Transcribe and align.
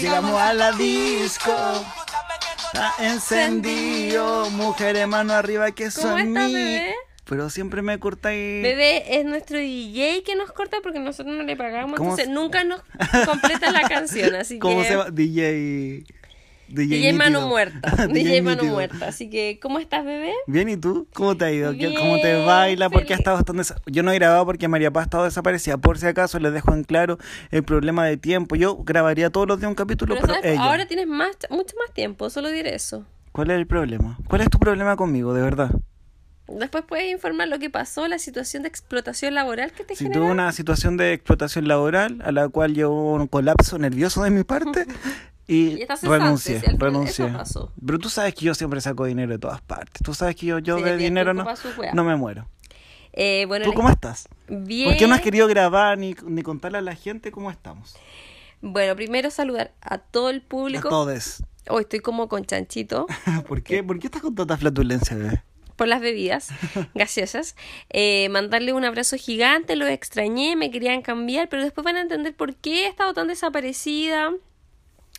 Llegamos 0.00 0.40
a 0.40 0.52
la 0.54 0.72
disco. 0.72 1.52
Está 2.72 2.92
encendido. 3.00 4.50
Mujeres, 4.50 5.06
mano 5.08 5.32
arriba 5.32 5.70
que 5.72 5.84
¿Cómo 5.90 6.08
son 6.08 6.18
estás, 6.20 6.44
mí. 6.48 6.54
bebé? 6.54 6.94
Pero 7.28 7.50
siempre 7.50 7.82
me 7.82 7.98
cortáis. 7.98 8.62
Bebé 8.62 9.18
es 9.18 9.24
nuestro 9.24 9.58
DJ 9.58 10.22
que 10.24 10.36
nos 10.36 10.52
corta 10.52 10.76
porque 10.82 11.00
nosotros 11.00 11.34
no 11.36 11.42
le 11.42 11.56
pagamos, 11.56 11.96
¿Cómo 11.96 12.10
entonces 12.10 12.26
se- 12.26 12.32
nunca 12.32 12.62
nos 12.64 12.80
completa 13.26 13.72
la 13.72 13.82
canción, 13.88 14.34
así 14.36 14.58
¿Cómo 14.60 14.78
que 14.78 14.84
se 14.84 14.90
llama? 14.92 15.10
DJ. 15.10 16.04
DJ, 16.68 16.96
DJ 16.96 17.12
Mano. 17.12 17.46
Muerta, 17.48 18.06
DJ 18.08 18.42
Mano 18.42 18.56
nítido. 18.62 18.74
Muerta, 18.74 19.08
así 19.08 19.30
que 19.30 19.58
¿cómo 19.62 19.78
estás, 19.78 20.04
bebé? 20.04 20.32
Bien, 20.46 20.68
¿y 20.68 20.76
tú? 20.76 21.06
¿Cómo 21.14 21.36
te 21.36 21.44
ha 21.44 21.52
ido? 21.52 21.72
¿Qué- 21.72 21.94
¿Cómo 21.94 22.16
te 22.20 22.44
baila? 22.44 22.90
Porque 22.90 23.14
ha 23.14 23.16
estado 23.16 23.36
bastante... 23.36 23.62
Yo 23.86 24.02
no 24.02 24.10
he 24.12 24.14
grabado 24.16 24.44
porque 24.46 24.68
María 24.68 24.90
Paz 24.90 25.02
ha 25.02 25.04
estado 25.04 25.24
desaparecida. 25.24 25.76
Por 25.78 25.98
si 25.98 26.06
acaso, 26.06 26.38
les 26.40 26.52
dejo 26.52 26.72
en 26.74 26.84
claro 26.84 27.18
el 27.50 27.62
problema 27.62 28.04
de 28.04 28.16
tiempo. 28.16 28.56
Yo 28.56 28.76
grabaría 28.84 29.30
todos 29.30 29.46
los 29.46 29.58
días 29.60 29.68
un 29.68 29.74
capítulo, 29.74 30.14
Pero 30.14 30.26
pero, 30.26 30.34
sabes, 30.34 30.52
ella... 30.52 30.64
ahora 30.64 30.86
tienes 30.86 31.06
más, 31.06 31.30
mucho 31.50 31.76
más 31.84 31.92
tiempo, 31.94 32.30
solo 32.30 32.50
diré 32.50 32.74
eso. 32.74 33.04
¿Cuál 33.32 33.50
es 33.50 33.56
el 33.58 33.66
problema? 33.66 34.18
¿Cuál 34.28 34.40
es 34.40 34.50
tu 34.50 34.58
problema 34.58 34.96
conmigo, 34.96 35.34
de 35.34 35.42
verdad? 35.42 35.70
Después 36.48 36.84
puedes 36.86 37.10
informar 37.10 37.48
lo 37.48 37.58
que 37.58 37.70
pasó, 37.70 38.06
la 38.06 38.20
situación 38.20 38.62
de 38.62 38.68
explotación 38.68 39.34
laboral 39.34 39.72
que 39.72 39.82
te 39.82 39.96
Si 39.96 40.04
generó. 40.04 40.22
tuve 40.22 40.30
una 40.32 40.52
situación 40.52 40.96
de 40.96 41.12
explotación 41.12 41.66
laboral 41.66 42.22
a 42.24 42.30
la 42.30 42.48
cual 42.48 42.72
llevó 42.72 43.14
un 43.14 43.26
colapso 43.26 43.78
nervioso 43.78 44.22
de 44.22 44.30
mi 44.30 44.44
parte 44.44 44.86
y, 45.46 45.82
Y 45.82 45.86
renuncié, 46.02 46.60
si 46.60 46.66
renuncié. 46.76 47.32
Pero 47.84 47.98
tú 47.98 48.08
sabes 48.08 48.34
que 48.34 48.44
yo 48.44 48.54
siempre 48.54 48.80
saco 48.80 49.04
dinero 49.04 49.32
de 49.32 49.38
todas 49.38 49.60
partes. 49.60 50.02
Tú 50.02 50.14
sabes 50.14 50.36
que 50.36 50.46
yo, 50.46 50.58
yo 50.58 50.76
de 50.76 50.96
dinero 50.96 51.34
no, 51.34 51.46
no 51.94 52.04
me 52.04 52.16
muero. 52.16 52.48
Eh, 53.12 53.46
bueno, 53.46 53.64
¿Tú 53.64 53.72
cómo 53.72 53.88
estás? 53.88 54.28
Bien. 54.48 54.90
¿Por 54.90 54.98
qué 54.98 55.06
no 55.06 55.14
has 55.14 55.22
querido 55.22 55.46
grabar 55.46 55.96
ni, 55.96 56.14
ni 56.24 56.42
contarle 56.42 56.78
a 56.78 56.82
la 56.82 56.94
gente 56.94 57.30
cómo 57.32 57.50
estamos? 57.50 57.96
Bueno, 58.60 58.94
primero 58.94 59.30
saludar 59.30 59.72
a 59.80 59.98
todo 59.98 60.30
el 60.30 60.38
A 60.38 60.48
público. 60.48 60.88
todos. 60.88 61.42
Hoy 61.68 61.82
estoy 61.82 62.00
como 62.00 62.28
con 62.28 62.44
chanchito 62.44 63.06
¿Por 63.48 63.62
qué? 63.62 63.82
¿Por 63.82 63.98
qué 63.98 64.06
estás 64.06 64.22
con 64.22 64.34
tanta 64.34 64.56
flatulencia, 64.56 65.16
bebé? 65.16 65.42
por 65.76 65.88
las 65.88 66.00
bebidas 66.00 66.48
gaseosas. 66.94 67.54
Eh, 67.90 68.28
mandarle 68.30 68.72
un 68.72 68.84
abrazo 68.84 69.16
gigante, 69.16 69.76
los 69.76 69.88
extrañé, 69.90 70.56
me 70.56 70.70
querían 70.70 71.02
cambiar, 71.02 71.48
pero 71.50 71.62
después 71.62 71.84
van 71.84 71.96
a 71.96 72.00
entender 72.00 72.34
por 72.34 72.56
qué 72.56 72.84
he 72.84 72.88
estado 72.88 73.12
tan 73.12 73.28
desaparecida. 73.28 74.32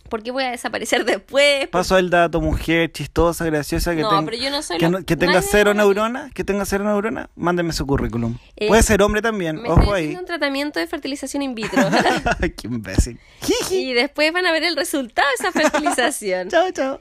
¿Por 0.09 0.23
qué 0.23 0.31
voy 0.31 0.43
a 0.43 0.51
desaparecer 0.51 1.05
después? 1.05 1.67
Paso 1.67 1.97
el 1.97 2.09
dato, 2.09 2.41
mujer 2.41 2.91
chistosa, 2.91 3.45
graciosa, 3.45 3.95
que, 3.95 4.01
No, 4.01 4.09
ten- 4.09 4.25
pero 4.25 4.37
yo 4.37 4.49
no 4.49 4.61
soy 4.61 4.77
que, 4.77 4.89
lo- 4.89 5.03
que 5.03 5.15
tenga 5.15 5.41
cero 5.41 5.73
neuronas, 5.73 6.33
que 6.33 6.43
tenga 6.43 6.65
cero 6.65 6.83
neuronas, 6.83 7.29
mándeme 7.35 7.73
su 7.73 7.85
currículum. 7.85 8.37
Eh, 8.55 8.67
Puede 8.67 8.83
ser 8.83 9.01
hombre 9.01 9.21
también, 9.21 9.61
Me 9.61 9.69
ojo 9.69 9.81
estoy 9.81 10.01
ahí. 10.09 10.15
un 10.15 10.25
tratamiento 10.25 10.79
de 10.79 10.87
fertilización 10.87 11.41
in 11.43 11.55
vitro. 11.55 11.81
Qué 12.39 12.67
imbécil. 12.67 13.19
y 13.71 13.93
después 13.93 14.31
van 14.33 14.45
a 14.45 14.51
ver 14.51 14.63
el 14.63 14.75
resultado 14.75 15.27
de 15.27 15.33
esa 15.47 15.51
fertilización. 15.51 16.49
chao, 16.49 16.71
chao. 16.71 16.99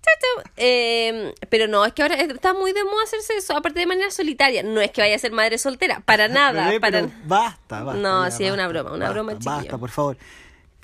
Chao, 0.00 0.14
chao. 0.44 0.52
Eh, 0.56 1.34
pero 1.50 1.66
no, 1.66 1.84
es 1.84 1.92
que 1.92 2.02
ahora 2.02 2.14
está 2.14 2.54
muy 2.54 2.72
de 2.72 2.84
moda 2.84 3.02
hacerse 3.04 3.36
eso, 3.36 3.56
aparte 3.56 3.80
de 3.80 3.86
manera 3.86 4.10
solitaria. 4.12 4.62
No 4.62 4.80
es 4.80 4.90
que 4.92 5.00
vaya 5.00 5.16
a 5.16 5.18
ser 5.18 5.32
madre 5.32 5.58
soltera, 5.58 6.00
para 6.04 6.28
nada. 6.28 6.66
Bebé, 6.66 6.80
para... 6.80 7.08
basta, 7.24 7.82
basta. 7.82 8.00
No, 8.00 8.24
ya, 8.24 8.30
sí, 8.30 8.44
es 8.44 8.50
basta, 8.50 8.54
una 8.54 8.68
broma, 8.68 8.90
una 8.92 8.98
basta, 9.06 9.12
broma, 9.12 9.34
Basta, 9.34 9.56
chiquillo. 9.62 9.78
por 9.78 9.90
favor. 9.90 10.16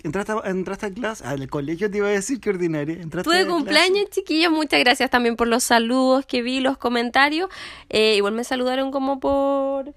¿Entraste 0.05 0.33
a, 0.33 0.51
entraste 0.51 0.87
a 0.87 0.91
clase? 0.93 1.25
Al 1.27 1.49
colegio 1.49 1.91
te 1.91 1.97
iba 1.99 2.07
a 2.07 2.11
decir 2.11 2.39
que 2.39 2.51
ordinaria. 2.51 2.95
¿Entraste 3.01 3.29
Tuve 3.29 3.47
cumpleaños, 3.47 4.11
chiquillos. 4.11 4.53
Muchas 4.53 4.79
gracias 4.81 5.11
también 5.11 5.35
por 5.35 5.49
los 5.49 5.65
saludos 5.65 6.25
que 6.27 6.43
vi, 6.43 6.61
los 6.61 6.79
comentarios. 6.79 7.49
Eh, 7.89 8.15
igual 8.17 8.35
me 8.35 8.45
saludaron 8.45 8.91
como 8.93 9.19
por 9.19 9.87
por, 9.87 9.95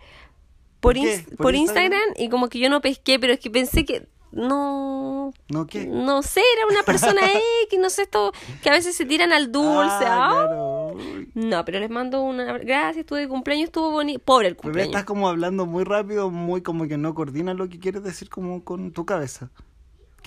¿Por 0.80 0.94
qué? 0.96 1.02
ins- 1.20 1.26
¿Por 1.30 1.38
por 1.38 1.56
Instagram? 1.56 1.92
Instagram? 1.94 2.14
y 2.26 2.30
como 2.30 2.50
que 2.50 2.60
yo 2.60 2.70
no 2.70 2.82
pesqué, 2.82 3.20
pero 3.20 3.34
es 3.34 3.40
que 3.40 3.50
pensé 3.52 3.84
que 3.86 4.08
no. 4.32 5.34
¿No 5.50 5.68
qué? 5.68 5.86
No 5.86 6.22
sé, 6.22 6.42
era 6.56 6.68
una 6.72 6.84
persona 6.84 7.22
X, 7.66 7.80
no 7.80 7.90
sé, 7.90 8.04
esto 8.04 8.32
que 8.62 8.70
a 8.70 8.74
veces 8.74 8.96
se 8.96 9.06
tiran 9.06 9.34
al 9.34 9.52
dulce. 9.52 10.06
Ah, 10.06 10.30
ah. 10.30 10.46
claro. 10.48 10.98
No, 11.34 11.66
pero 11.66 11.80
les 11.80 11.90
mando 11.90 12.22
una. 12.22 12.58
Gracias, 12.60 12.98
estuve 12.98 13.22
de 13.22 13.28
cumpleaños, 13.28 13.66
estuvo 13.66 13.92
bonito. 13.92 14.20
Pobre 14.24 14.48
el 14.48 14.56
cumpleaños. 14.56 14.92
estás 14.92 15.06
como 15.06 15.28
hablando 15.28 15.66
muy 15.66 15.84
rápido, 15.84 16.30
muy 16.30 16.62
como 16.62 16.88
que 16.88 16.98
no 16.98 17.14
coordinas 17.14 17.56
lo 17.56 17.68
que 17.70 17.80
quieres 17.80 18.04
decir 18.04 18.30
como 18.30 18.64
con 18.64 18.92
tu 18.92 19.06
cabeza. 19.06 19.50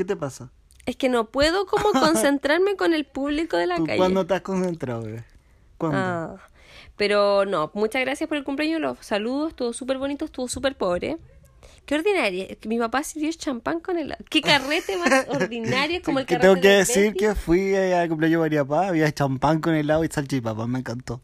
¿Qué 0.01 0.07
te 0.07 0.17
pasa? 0.17 0.51
Es 0.87 0.97
que 0.97 1.11
no 1.11 1.27
puedo 1.31 1.67
como 1.67 1.91
concentrarme 2.01 2.75
con 2.75 2.95
el 2.95 3.05
público 3.05 3.59
de 3.59 3.67
la 3.67 3.77
¿Tú 3.77 3.85
calle. 3.85 3.99
cuándo 3.99 4.23
estás 4.23 4.41
concentrado, 4.41 5.03
bebé? 5.03 5.25
¿Cuándo? 5.77 5.99
Ah, 5.99 6.37
pero 6.97 7.45
no, 7.45 7.71
muchas 7.75 8.01
gracias 8.01 8.27
por 8.27 8.39
el 8.39 8.45
cumpleaños, 8.45 8.81
los 8.81 8.97
saludos, 9.03 9.51
estuvo 9.51 9.75
súper 9.75 9.99
bonito, 9.99 10.25
estuvo 10.25 10.49
súper 10.49 10.75
pobre. 10.75 11.19
Qué 11.85 11.97
ordinaria, 11.97 12.47
mi 12.65 12.79
papá 12.79 13.03
sirvió 13.03 13.31
champán 13.33 13.81
con 13.81 13.99
el... 13.99 14.17
Qué 14.31 14.41
carrete 14.41 14.97
más 14.97 15.27
ordinario 15.29 16.01
como 16.03 16.21
el 16.21 16.25
que 16.25 16.37
carrete 16.39 16.49
tengo 16.49 16.63
que 16.63 16.69
decir 16.69 17.13
Betty. 17.13 17.19
que 17.19 17.35
fui 17.35 17.77
al 17.77 18.09
cumpleaños 18.09 18.39
de 18.39 18.45
María 18.45 18.65
Paz, 18.65 18.89
había 18.89 19.13
champán 19.13 19.61
con 19.61 19.75
helado 19.75 20.03
y 20.03 20.09
salchipapa, 20.09 20.67
me 20.67 20.79
encantó. 20.79 21.21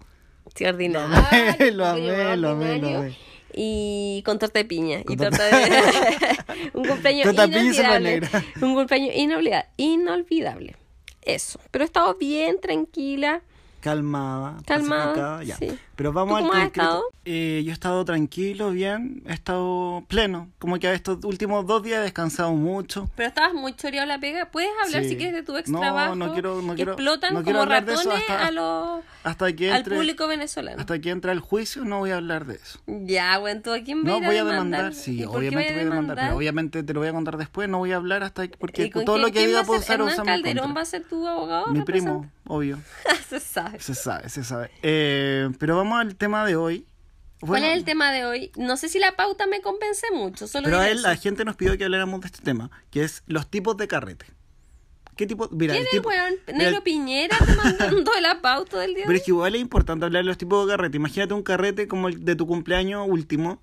Sí, 0.55 0.67
ordinario. 0.67 1.17
Lo 1.73 1.87
amé, 1.87 2.37
lo 2.37 2.51
amé, 2.51 2.79
lo 2.79 2.89
amé. 2.99 3.17
Y 3.59 4.23
con 4.27 4.39
torta 4.39 4.59
de 4.59 4.67
piña. 4.67 5.01
Y 5.09 5.17
torta- 5.17 5.45
de... 5.45 6.39
un 6.75 6.87
cumpleaños 6.87 7.33
inolvidable. 7.33 8.21
Un 8.61 8.75
cumpleaños 8.75 9.15
inolvida- 9.15 9.67
inolvidable. 9.79 10.77
Eso. 11.23 11.59
Pero 11.71 11.83
he 11.85 11.87
estado 11.87 12.15
bien, 12.17 12.61
tranquila. 12.61 13.41
Calmada, 13.81 14.59
Calmada, 14.67 15.05
pacificada, 15.07 15.43
ya. 15.45 15.57
sí. 15.57 15.79
Pero 15.97 16.13
vamos 16.13 16.33
¿Tú 16.33 16.37
al 16.37 16.43
cómo 16.43 16.53
has 16.53 16.65
concreto. 16.65 16.83
estado? 16.83 17.03
Eh, 17.25 17.63
yo 17.65 17.71
he 17.71 17.73
estado 17.73 18.05
tranquilo, 18.05 18.71
bien, 18.71 19.23
he 19.27 19.33
estado 19.33 20.05
pleno. 20.09 20.49
Como 20.59 20.79
que 20.79 20.93
estos 20.93 21.25
últimos 21.25 21.67
dos 21.67 21.83
días 21.83 22.01
he 22.01 22.03
descansado 22.03 22.53
mucho. 22.53 23.09
Pero 23.17 23.29
estabas 23.31 23.55
muy 23.55 23.75
choreado 23.75 24.07
la 24.07 24.19
pega. 24.21 24.47
¿Puedes 24.51 24.71
hablar 24.85 25.03
Sí. 25.05 25.09
si 25.11 25.17
quieres 25.17 25.35
de 25.35 25.43
tu 25.43 25.57
ex 25.57 25.69
No, 25.71 25.81
trabajo? 25.81 26.15
no 26.15 26.33
quiero- 26.35 26.61
no 26.63 26.75
quiero- 26.75 26.93
explotan 26.93 27.35
no 27.35 27.43
quiero 27.43 27.61
como 27.61 27.71
ratones 27.73 28.07
hasta- 28.07 28.47
a 28.47 28.51
los, 28.51 29.01
Hasta 29.25 29.53
que 29.55 29.71
al 29.73 29.79
entre, 29.79 29.97
público 29.97 30.29
venezolano. 30.29 30.79
hasta 30.81 30.99
que 31.01 31.11
entre 31.11 31.33
el 31.33 31.41
juicio 31.41 31.85
no 31.85 31.99
voy 32.01 32.11
a 32.11 32.17
hablar 32.17 32.45
de 32.47 32.57
eso. 32.57 32.79
Ya, 32.87 33.39
bueno, 33.39 33.63
¿tú 33.63 33.73
a 33.73 33.81
quién 33.81 34.05
vas 34.05 34.13
No 34.21 34.27
voy 34.27 34.37
a 34.37 34.45
demandar? 34.45 34.93
sí, 34.95 35.23
¿Y 35.23 35.25
por 35.25 35.33
qué 35.33 35.49
obviamente 35.49 35.73
voy 35.73 35.81
a 35.81 35.85
demandar, 35.85 36.17
pero 36.19 36.37
obviamente 36.37 36.83
te 36.83 36.93
lo 36.95 37.01
voy 37.01 37.09
a 37.09 37.13
contar 37.13 37.37
después, 37.39 37.69
no 37.69 37.79
voy 37.79 37.93
a 37.93 37.97
hablar 37.97 38.23
hasta 38.23 38.47
que- 38.47 38.57
porque 38.59 38.85
¿Y 38.85 38.91
con 38.91 39.05
todo 39.07 39.19
lo 39.19 39.33
que 39.33 39.47
diga 39.47 39.65
puedo 39.65 39.81
usar 39.81 39.99
¿Hernán 40.01 40.27
Calderón 40.27 40.75
va 40.77 40.83
a 40.83 40.85
ser 40.85 41.05
tu 41.05 41.27
abogado? 41.27 41.69
Mi 41.69 41.81
primo, 41.83 42.31
obvio. 42.47 42.79
Se 43.29 43.41
sabe. 43.41 43.81
Se 43.81 43.95
sabe, 43.95 44.29
se 44.29 44.45
sabe. 44.45 44.71
Eh, 44.83 45.49
pero 45.59 45.77
vamos 45.77 45.86
al 45.95 46.17
tema 46.17 46.45
de 46.45 46.57
hoy. 46.57 46.87
¿Cuál 47.41 47.65
es 47.65 47.77
el 47.77 47.85
tema 47.85 48.13
de 48.13 48.25
hoy? 48.25 48.51
No 48.57 48.77
sé 48.77 48.89
si 48.89 48.99
la 48.99 49.15
pauta 49.15 49.47
me 49.47 49.61
convence 49.61 50.07
mucho, 50.13 50.47
solo 50.47 50.65
Pero 50.65 50.79
a 50.79 50.89
él, 50.89 51.03
la 51.03 51.17
gente 51.17 51.45
nos 51.45 51.57
pidió 51.57 51.77
que 51.77 51.85
habláramos 51.85 52.21
de 52.23 52.27
este 52.29 52.41
tema, 52.41 52.71
que 52.91 53.05
es 53.05 53.23
los 53.27 53.49
tipos 53.49 53.77
de 53.77 53.87
carrete. 53.87 54.27
¿Qué 55.17 55.27
tipo? 55.27 55.49
Mira, 55.51 55.75
¿Quién 55.75 55.85
el 55.85 55.91
tipo, 55.91 56.09
weón? 56.09 56.35
Negro 56.55 56.83
Piñera 56.83 57.39
te 57.39 57.57
mandando 57.57 58.11
la 58.21 58.43
pauta 58.43 58.79
del 58.79 58.95
día 58.95 59.05
Pero 59.07 59.17
es 59.17 59.25
que 59.25 59.31
igual 59.31 59.55
es 59.55 59.61
importante 59.63 60.05
hablar 60.05 60.23
de 60.23 60.29
los 60.29 60.39
tipos 60.39 60.67
de 60.67 60.73
carrete. 60.73 60.97
Imagínate 60.97 61.33
un 61.33 61.43
carrete 61.43 61.89
como 61.89 62.09
el 62.09 62.25
de 62.25 62.37
tu 62.37 62.47
cumpleaños 62.47 63.07
último, 63.09 63.63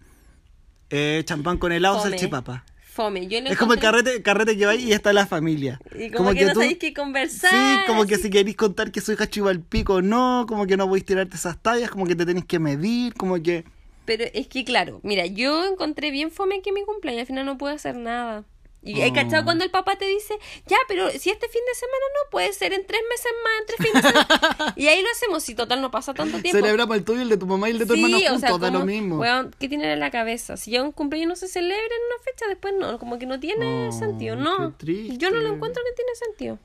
eh, 0.90 1.22
champán 1.26 1.58
con 1.58 1.72
helado, 1.72 2.02
salchipapa. 2.02 2.66
Fome. 2.94 3.28
Yo 3.28 3.40
Es 3.40 3.58
como 3.58 3.74
el 3.74 3.80
encontré- 3.80 3.82
carrete, 3.82 4.22
carrete 4.22 4.58
que 4.58 4.66
va 4.68 4.76
y 4.76 4.92
está 4.94 5.14
la 5.14 5.26
familia. 5.26 5.80
Y 5.98 6.12
como, 6.12 6.32
que, 6.34 6.46
no 6.46 6.54
tú- 6.54 6.60
sabéis 6.60 6.78
qué 6.78 6.94
conversar. 6.94 7.50
Sí, 7.52 7.86
como 7.88 8.06
que 8.06 8.16
así. 8.16 8.24
si 8.24 8.30
queréis 8.30 8.56
contar 8.56 8.92
que 8.92 9.02
soy 9.02 9.16
cachivo 9.16 9.48
al 9.50 9.62
pico, 9.62 10.02
no, 10.04 10.46
como 10.48 10.68
que 10.68 10.78
no 10.78 10.88
podéis 10.88 11.06
tirarte 11.06 11.36
esas 11.36 11.58
tallas, 11.62 11.90
como 11.90 12.06
que 12.06 12.16
te 12.16 12.26
tenéis 12.26 12.46
que 12.46 12.60
medir, 12.60 13.16
como 13.16 13.42
que... 13.42 13.66
Pero 14.06 14.26
es 14.34 14.48
que, 14.48 14.64
claro, 14.64 15.00
mira, 15.04 15.26
yo 15.26 15.66
encontré 15.66 16.12
bien 16.12 16.30
fome 16.30 16.62
que 16.62 16.72
mi 16.72 16.84
cumpleaños, 16.86 17.22
al 17.22 17.28
final 17.28 17.46
no 17.46 17.58
pude 17.58 17.72
hacer 17.72 17.96
nada. 17.96 18.44
Y 18.86 19.02
Oh. 19.02 19.14
cachado 19.14 19.44
cuando 19.46 19.64
el 19.64 19.72
papá 19.72 19.96
te 19.96 20.06
dice, 20.06 20.34
ya, 20.68 20.78
pero 20.88 21.10
si 21.12 21.30
este 21.30 21.48
fin 21.48 21.62
de 21.68 21.74
semana 21.76 22.06
no 22.24 22.30
puede 22.32 22.52
ser, 22.52 22.74
en 22.74 22.86
tres 22.86 23.02
meses 23.10 23.32
más, 23.44 23.54
en 23.60 23.66
tres 23.66 23.78
fines 23.78 24.04
de 24.04 24.10
semana. 24.10 24.74
y 24.76 24.88
ahí 24.88 25.02
lo 25.02 25.10
hacemos, 25.10 25.44
si 25.44 25.56
total 25.56 25.82
no 25.82 25.90
pasa 25.90 26.14
tanto 26.14 26.40
tiempo. 26.42 26.60
Celebramos 26.60 26.98
el 26.98 27.04
tuyo, 27.04 27.22
el 27.22 27.30
de 27.30 27.38
tu 27.38 27.48
mamá 27.48 27.70
y 27.70 27.72
el 27.72 27.80
de 27.80 27.86
tu 27.86 27.94
hermano 27.94 28.18
o 28.18 28.20
juntos, 28.20 28.42
da 28.42 28.50
como, 28.50 28.80
lo 28.80 28.86
mismo. 28.86 29.24
¿qué 29.60 29.70
tienen 29.70 29.90
en 29.90 30.00
la 30.00 30.12
cabeza? 30.12 30.58
Si 30.58 30.72
ya 30.72 30.84
un 30.84 30.92
cumpleaños 30.92 31.30
no 31.30 31.36
se 31.36 31.48
celebra 31.48 31.78
en 31.78 32.02
una 32.14 32.24
fecha, 32.24 32.46
después 32.48 32.74
no, 32.78 33.00
como 33.00 33.18
que 33.20 33.26
no 33.26 33.40
tiene 33.40 33.88
Oh, 33.88 33.92
sentido, 33.92 34.36
no. 34.36 34.76
Yo 34.80 35.32
no 35.32 35.40
lo 35.40 35.54
encuentro 35.54 35.82
que 35.88 35.96
tiene 35.96 36.16
sentido. 36.16 36.60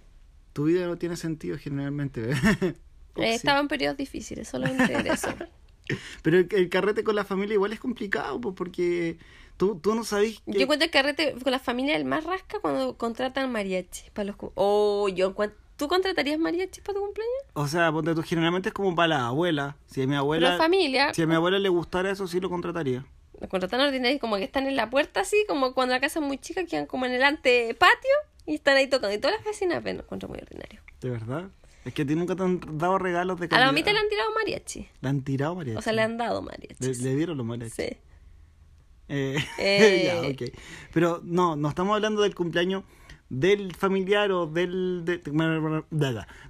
Tu 0.52 0.64
vida 0.64 0.86
no 0.86 0.98
tiene 0.98 1.16
sentido 1.16 1.56
generalmente. 1.56 2.30
Eh. 2.30 2.74
Estaba 3.16 3.60
en 3.60 3.68
periodos 3.68 3.96
difíciles, 3.96 4.48
solamente 4.48 4.94
eso. 5.08 5.28
Pero 6.22 6.38
el, 6.38 6.48
el 6.50 6.68
carrete 6.68 7.02
con 7.04 7.14
la 7.16 7.24
familia 7.24 7.54
igual 7.54 7.72
es 7.72 7.80
complicado, 7.80 8.40
pues, 8.40 8.54
porque 8.56 9.18
tú, 9.58 9.78
tú 9.78 9.94
no 9.94 10.04
sabes 10.04 10.40
que... 10.46 10.52
Yo 10.54 10.60
encuentro 10.62 10.86
el 10.86 10.90
carrete 10.90 11.34
con 11.42 11.50
la 11.52 11.58
familia 11.58 11.92
del 11.94 12.06
más 12.06 12.24
rasca 12.24 12.60
cuando 12.60 12.96
contratan 12.96 13.52
mariachi 13.52 14.08
para 14.14 14.24
los 14.28 14.36
Oh, 14.54 15.08
yo 15.10 15.34
¿Tú 15.76 15.86
contratarías 15.86 16.38
mariachi 16.40 16.80
para 16.80 16.94
tu 16.98 17.04
cumpleaños? 17.04 17.34
O 17.52 17.68
sea, 17.68 17.92
ponte 17.92 18.12
tú, 18.14 18.22
generalmente 18.22 18.70
es 18.70 18.74
como 18.74 18.96
para 18.96 19.08
la 19.08 19.26
abuela. 19.28 19.76
Si 19.86 20.00
a 20.02 20.06
mi 20.06 20.10
Pero 20.12 20.18
abuela... 20.20 20.56
familia, 20.56 21.12
Si 21.14 21.22
a 21.22 21.26
mi 21.26 21.34
abuela 21.36 21.58
le 21.60 21.68
gustara 21.68 22.10
eso, 22.10 22.26
sí 22.26 22.40
lo 22.40 22.48
contrataría. 22.48 23.04
los 23.40 23.48
contratan 23.48 23.80
ordinarios 23.82 24.20
como 24.20 24.36
que 24.38 24.44
están 24.44 24.66
en 24.66 24.74
la 24.74 24.90
puerta 24.90 25.20
así, 25.20 25.44
como 25.46 25.74
cuando 25.74 25.94
la 25.94 26.00
casa 26.00 26.18
es 26.18 26.24
muy 26.26 26.38
chica, 26.38 26.64
quedan 26.64 26.86
como 26.86 27.06
en 27.06 27.12
el 27.12 27.22
antepatio 27.22 28.10
y 28.46 28.54
están 28.54 28.76
ahí 28.76 28.88
tocando. 28.88 29.14
Y 29.14 29.18
todas 29.18 29.36
las 29.36 29.44
vecinas 29.44 29.82
ven, 29.84 29.98
lo 29.98 30.02
encuentro 30.02 30.28
muy 30.28 30.38
ordinario. 30.40 30.80
¿De 31.00 31.10
verdad? 31.10 31.44
Es 31.84 31.94
que 31.94 32.02
a 32.02 32.06
ti 32.06 32.16
nunca 32.16 32.34
te 32.34 32.42
han 32.42 32.60
dado 32.76 32.98
regalos 32.98 33.38
de 33.38 33.44
A 33.44 33.46
la 33.46 33.50
calidad. 33.50 33.66
mamita 33.68 33.92
le 33.92 33.98
han 34.00 34.08
tirado 34.08 34.30
mariachi. 34.34 34.88
Le 35.00 35.08
han 35.08 35.22
tirado 35.22 35.54
mariachi. 35.54 35.78
O 35.78 35.82
sea, 35.82 35.92
le 35.92 36.02
han 36.02 36.16
dado 36.18 36.40
Le, 36.40 36.46
mariachi. 36.46 37.02
le 37.04 37.14
dieron 37.14 37.36
los 37.38 37.46
mariachis. 37.46 37.74
Sí. 37.74 37.96
Eh, 39.08 39.38
Eh. 39.58 40.02
ya, 40.22 40.28
ok. 40.28 40.50
Pero 40.92 41.20
no, 41.24 41.56
no 41.56 41.68
estamos 41.68 41.94
hablando 41.94 42.22
del 42.22 42.34
cumpleaños 42.34 42.84
del 43.30 43.74
familiar 43.76 44.32
o 44.32 44.46
del... 44.46 45.02
de- 45.04 45.20
me, 45.32 45.60
me- 45.60 45.82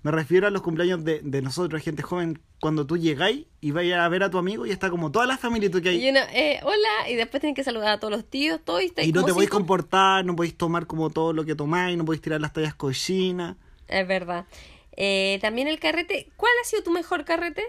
me 0.03 0.11
refiero 0.13 0.47
a 0.47 0.51
los 0.51 0.63
cumpleaños 0.63 1.05
de, 1.05 1.21
de 1.25 1.43
nosotros, 1.43 1.83
gente 1.83 2.03
joven, 2.05 2.41
cuando 2.61 2.87
tú 2.87 2.97
llegáis 2.97 3.47
y 3.61 3.73
vayas 3.73 3.99
a 3.99 4.09
ver 4.09 4.23
a 4.23 4.31
tu 4.31 4.39
amigo 4.39 4.65
y 4.65 4.71
está 4.71 4.89
como 4.89 5.11
toda 5.11 5.27
la 5.27 5.37
familia 5.39 5.67
y 5.67 5.71
tú 5.71 5.83
que 5.83 5.89
hay... 5.89 6.05
Y 6.07 6.11
uno, 6.11 6.21
eh, 6.33 6.61
hola, 6.63 7.11
y 7.11 7.17
después 7.17 7.41
tienen 7.41 7.57
que 7.57 7.65
saludar 7.65 7.89
a 7.89 7.99
todos 7.99 8.13
los 8.13 8.25
tíos, 8.25 8.61
todo, 8.65 8.81
y, 8.81 8.87
está 8.87 9.03
ahí 9.03 9.09
Y 9.09 9.13
no 9.13 9.25
te 9.25 9.33
podéis 9.33 9.51
comportar, 9.51 10.25
no 10.25 10.37
podéis 10.37 10.57
tomar 10.57 10.87
como 10.87 11.11
todo 11.11 11.33
lo 11.33 11.45
que 11.45 11.57
tomáis, 11.57 11.99
no 11.99 12.05
podéis 12.05 12.23
tirar 12.23 12.41
las 12.41 12.53
tallas 12.53 12.75
cochinas. 12.75 13.57
Es 13.89 14.07
verdad. 14.07 14.47
Eh, 14.97 15.39
también 15.41 15.67
el 15.67 15.79
carrete. 15.81 16.29
¿Cuál 16.37 16.53
ha 16.63 16.65
sido 16.65 16.83
tu 16.85 16.91
mejor 16.93 17.25
carrete? 17.25 17.63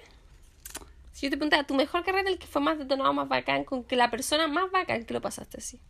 Si 1.20 1.26
yo 1.26 1.32
te 1.32 1.36
preguntara, 1.38 1.68
tu 1.68 1.74
mejor 1.76 2.02
carrete, 2.06 2.30
el 2.30 2.40
que 2.40 2.48
fue 2.48 2.62
más 2.62 2.78
detonado, 2.78 3.12
más 3.12 3.28
bacán, 3.28 3.66
con 3.66 3.84
que 3.84 3.98
la 3.98 4.10
persona 4.10 4.48
más 4.48 4.72
bacán 4.72 5.04
que 5.04 5.14
lo 5.14 5.20
pasaste 5.20 5.58
así. 5.58 5.82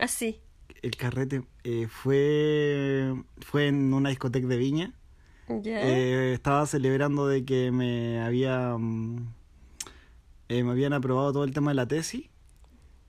Así. 0.00 0.40
El 0.80 0.96
carrete 0.96 1.42
eh, 1.64 1.86
fue, 1.86 3.14
fue 3.40 3.66
en 3.68 3.92
una 3.92 4.08
discoteca 4.08 4.46
de 4.46 4.56
Viña. 4.56 4.94
Ya. 5.48 5.82
Eh, 5.82 6.32
estaba 6.32 6.64
celebrando 6.64 7.26
de 7.26 7.44
que 7.44 7.70
me 7.72 8.22
había 8.22 8.74
mm, 8.78 9.34
eh, 10.48 10.64
me 10.64 10.70
habían 10.70 10.94
aprobado 10.94 11.30
todo 11.34 11.44
el 11.44 11.52
tema 11.52 11.70
de 11.72 11.74
la 11.74 11.86
tesis 11.86 12.30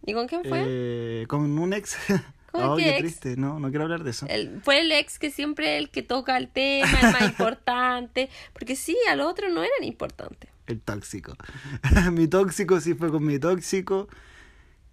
¿Y 0.06 0.12
con 0.14 0.28
quién 0.28 0.44
fue? 0.44 0.62
eh, 0.68 1.26
con 1.30 1.58
un 1.58 1.72
ex. 1.74 1.96
¿Con 2.52 2.64
Oh, 2.64 2.76
qué 2.76 2.84
qué 2.84 2.90
ex? 2.92 3.00
triste, 3.00 3.38
no, 3.38 3.60
no 3.60 3.70
quiero 3.70 3.86
hablar 3.86 4.04
de 4.04 4.12
eso. 4.12 4.26
El- 4.30 4.62
fue 4.62 4.82
el 4.82 4.92
ex 4.92 5.20
que 5.20 5.32
siempre 5.32 5.78
el 5.78 5.90
que 5.90 6.04
toca 6.04 6.38
el 6.38 6.50
tema, 6.50 7.00
el 7.02 7.12
más 7.14 7.22
importante. 7.30 8.30
Porque 8.52 8.76
sí, 8.76 8.98
al 9.10 9.22
otro 9.22 9.48
no 9.50 9.64
eran 9.64 9.84
importantes. 9.84 10.50
El 10.68 10.82
tóxico. 10.82 11.36
mi 12.12 12.28
tóxico 12.28 12.80
sí 12.80 12.94
fue 12.96 13.12
con 13.12 13.26
mi 13.26 13.40
tóxico. 13.40 14.08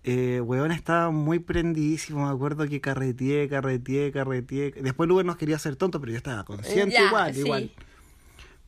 Eh, 0.04 0.40
weón 0.40 0.72
estaba 0.72 1.10
muy 1.10 1.38
prendidísimo. 1.38 2.26
Me 2.26 2.32
acuerdo 2.32 2.66
que 2.68 2.80
carreteé, 2.80 3.48
carreteé, 3.48 4.10
carreteé. 4.12 4.72
Después 4.72 5.08
Lugar 5.08 5.24
nos 5.24 5.36
quería 5.36 5.56
hacer 5.56 5.76
tonto, 5.76 6.00
pero 6.00 6.12
yo 6.12 6.18
estaba 6.18 6.44
consciente 6.44 6.94
Ya, 6.94 7.06
igual, 7.06 7.34
sí. 7.34 7.40
igual. 7.40 7.70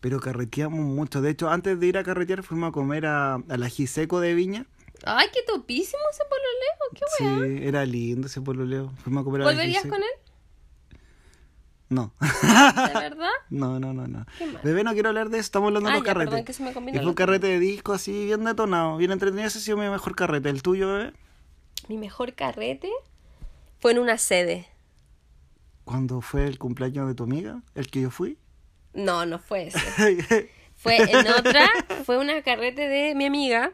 Pero 0.00 0.20
carreteamos 0.20 0.80
mucho. 0.80 1.20
De 1.22 1.30
hecho, 1.30 1.50
antes 1.50 1.80
de 1.80 1.86
ir 1.86 1.98
a 1.98 2.04
carretear, 2.04 2.42
fuimos 2.42 2.68
a 2.68 2.72
comer 2.72 3.06
a, 3.06 3.34
a 3.34 3.56
la 3.56 3.68
Giseco 3.68 4.20
de 4.20 4.34
Viña. 4.34 4.66
Ay, 5.04 5.28
qué 5.32 5.40
topísimo 5.46 6.02
ese 6.12 6.22
pololeo. 6.24 6.94
Qué 6.94 7.24
weá. 7.24 7.58
Sí, 7.58 7.66
era 7.66 7.84
lindo 7.84 8.26
ese 8.28 8.40
pololeo. 8.40 8.92
Fuimos 9.02 9.22
a 9.22 9.24
comer 9.24 9.42
¿Volverías 9.42 9.82
con 9.84 9.94
él? 9.94 10.08
No. 11.94 12.12
¿De 12.20 12.92
verdad? 13.00 13.28
no, 13.50 13.78
no, 13.78 13.92
no, 13.92 14.06
no. 14.08 14.26
Bebé, 14.62 14.82
no 14.84 14.92
quiero 14.92 15.10
hablar 15.10 15.28
de 15.30 15.38
eso. 15.38 15.44
Estamos 15.46 15.68
hablando 15.68 15.88
de 15.88 15.94
Ah, 15.94 15.98
los 15.98 16.04
ya, 16.06 16.12
carretes. 16.12 16.30
perdón, 16.30 16.44
que 16.44 16.52
se 16.52 16.62
me 16.62 16.70
Y 16.70 16.74
combinó 16.74 16.98
fue 17.00 17.08
un 17.08 17.14
carrete 17.14 17.46
de 17.46 17.58
disco 17.60 17.92
así, 17.92 18.24
bien 18.24 18.44
detonado, 18.44 18.96
bien 18.96 19.12
entretenido. 19.12 19.46
Ese 19.46 19.58
ha 19.58 19.60
sido 19.60 19.76
mi 19.76 19.88
mejor 19.88 20.14
carrete. 20.16 20.48
¿El 20.50 20.62
tuyo, 20.62 20.88
bebé? 20.92 21.12
Mi 21.88 21.96
mejor 21.98 22.34
carrete 22.34 22.90
fue 23.80 23.92
en 23.92 23.98
una 24.00 24.18
sede. 24.18 24.66
¿Cuándo 25.84 26.20
fue 26.20 26.46
el 26.46 26.58
cumpleaños 26.58 27.06
de 27.08 27.14
tu 27.14 27.24
amiga? 27.24 27.62
¿El 27.74 27.88
que 27.90 28.00
yo 28.00 28.10
fui? 28.10 28.38
No, 28.94 29.26
no 29.26 29.38
fue 29.38 29.68
ese. 29.68 30.50
Fue 30.76 30.96
en 30.96 31.28
otra, 31.28 31.68
fue 32.04 32.18
una 32.18 32.42
carrete 32.42 32.88
de 32.88 33.14
mi 33.14 33.24
amiga. 33.24 33.72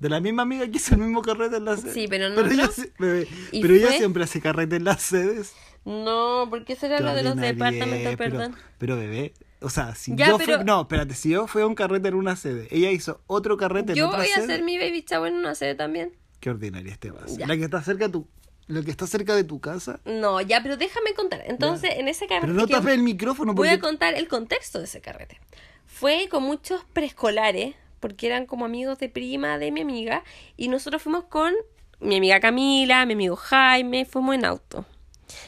de 0.00 0.08
la 0.08 0.20
misma 0.20 0.42
amiga 0.42 0.66
que 0.68 0.78
hizo 0.78 0.94
el 0.94 1.02
mismo 1.02 1.20
carrete 1.22 1.56
en 1.58 1.66
la 1.66 1.76
sede. 1.76 1.92
Sí, 1.92 2.06
pero 2.08 2.28
no, 2.30 2.36
Pero, 2.36 2.50
ella, 2.50 2.70
bebé, 2.98 3.28
pero 3.52 3.74
ella 3.74 3.92
siempre 3.92 4.24
hace 4.24 4.40
carrete 4.40 4.76
en 4.76 4.84
las 4.84 5.02
sedes. 5.02 5.54
No, 5.84 6.46
porque 6.50 6.72
eso 6.74 6.86
era 6.86 7.00
lo 7.00 7.14
de 7.14 7.22
los 7.22 7.36
departamentos, 7.36 8.16
perdón. 8.16 8.56
Pero, 8.78 8.96
bebé, 8.96 9.34
o 9.60 9.68
sea, 9.70 9.94
si 9.94 10.14
Ya, 10.16 10.28
yo 10.28 10.38
pero- 10.38 10.56
fui... 10.56 10.64
No, 10.64 10.82
espérate, 10.82 11.14
si 11.14 11.30
yo 11.30 11.46
fui 11.46 11.62
a 11.62 11.66
un 11.66 11.74
carrete 11.74 12.08
en 12.08 12.14
una 12.14 12.36
sede, 12.36 12.68
ella 12.70 12.90
hizo 12.90 13.20
otro 13.26 13.56
carrete 13.56 13.92
en 13.92 13.98
Yo 13.98 14.06
otra 14.08 14.20
voy 14.20 14.28
a 14.30 14.34
sede. 14.34 14.44
hacer 14.44 14.62
mi 14.62 14.78
baby 14.78 15.04
shower 15.08 15.32
en 15.32 15.38
una 15.38 15.54
sede 15.54 15.74
también. 15.74 16.12
Qué 16.40 16.50
ordinaria 16.50 16.92
este 16.92 17.10
vas. 17.10 17.38
La 17.38 17.56
que 17.56 17.64
está 17.64 17.82
cerca 17.82 18.06
de 18.06 18.12
tu... 18.12 18.26
Lo 18.66 18.82
que 18.82 18.90
está 18.90 19.06
cerca 19.06 19.34
de 19.34 19.44
tu 19.44 19.60
casa. 19.60 20.00
No, 20.06 20.40
ya, 20.40 20.62
pero 20.62 20.78
déjame 20.78 21.12
contar. 21.12 21.42
Entonces, 21.46 21.90
en 21.96 22.08
ese 22.08 22.26
carrete. 22.26 22.46
Pero 22.46 22.58
no 22.58 22.66
tapes 22.66 22.94
el 22.94 23.02
micrófono 23.02 23.52
Voy 23.52 23.68
a 23.68 23.78
contar 23.78 24.14
el 24.14 24.26
contexto 24.26 24.78
de 24.78 24.84
ese 24.86 25.02
carrete. 25.02 25.38
Fue 25.84 26.28
con 26.30 26.44
muchos 26.44 26.82
preescolares, 26.94 27.74
porque 28.00 28.26
eran 28.26 28.46
como 28.46 28.64
amigos 28.64 28.98
de 28.98 29.10
prima 29.10 29.58
de 29.58 29.70
mi 29.70 29.82
amiga, 29.82 30.24
y 30.56 30.68
nosotros 30.68 31.02
fuimos 31.02 31.24
con 31.24 31.52
mi 32.00 32.16
amiga 32.16 32.40
Camila, 32.40 33.04
mi 33.04 33.12
amigo 33.12 33.36
Jaime, 33.36 34.06
fuimos 34.06 34.34
en 34.34 34.46
auto. 34.46 34.86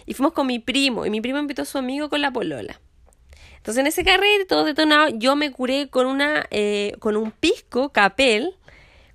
Y 0.06 0.14
fuimos 0.14 0.32
con 0.32 0.46
mi 0.46 0.58
primo, 0.58 1.06
y 1.06 1.11
mi 1.11 1.20
primo 1.20 1.38
invitó 1.38 1.62
a 1.62 1.64
su 1.64 1.78
amigo 1.78 2.08
con 2.08 2.20
la 2.20 2.31
polola. 2.31 2.81
Entonces 3.56 3.81
en 3.81 3.87
ese 3.88 4.05
carrete, 4.05 4.44
todo 4.46 4.64
detonado, 4.64 5.08
yo 5.08 5.34
me 5.34 5.50
curé 5.50 5.88
con 5.88 6.06
una, 6.06 6.46
eh, 6.50 6.94
con 7.00 7.17
un 7.17 7.32
pisco, 7.32 7.90
capel, 7.90 8.55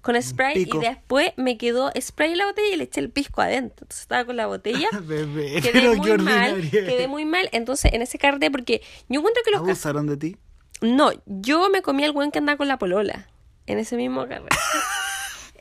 con 0.02 0.22
spray, 0.22 0.68
y 0.70 0.78
después 0.80 1.32
me 1.38 1.58
quedó 1.58 1.92
spray 2.00 2.32
en 2.32 2.40
la 2.40 2.48
botella 2.48 2.74
y 2.74 2.76
le 2.76 2.84
eché 2.86 3.00
el 3.00 3.10
pisco 3.12 3.42
adentro. 3.42 3.84
Entonces 3.86 4.02
estaba 4.02 4.26
con 4.26 4.36
la 4.36 4.48
botella 4.48 4.90
Bebé, 5.04 5.62
quedé 5.62 5.72
pero 5.72 5.96
muy 5.96 6.18
mal, 6.18 6.54
ordinaria. 6.56 6.86
quedé 6.86 7.08
muy 7.08 7.26
mal. 7.26 7.50
Entonces, 7.52 7.94
en 7.94 8.02
ese 8.02 8.18
carrete, 8.18 8.52
porque 8.52 8.82
yo 9.08 9.20
encuentro 9.20 9.44
que 9.46 9.52
los... 9.52 9.62
¿Abusaron 9.62 10.08
de 10.08 10.18
ti? 10.18 10.38
No, 10.82 11.12
yo 11.28 11.70
me 11.70 11.82
comí 11.82 12.04
al 12.04 12.12
buen 12.12 12.32
que 12.32 12.40
andaba 12.40 12.58
con 12.58 12.68
la 12.68 12.78
polola, 12.80 13.30
en 13.68 13.78
ese 13.78 13.96
mismo 13.96 14.28
carrete. 14.28 14.58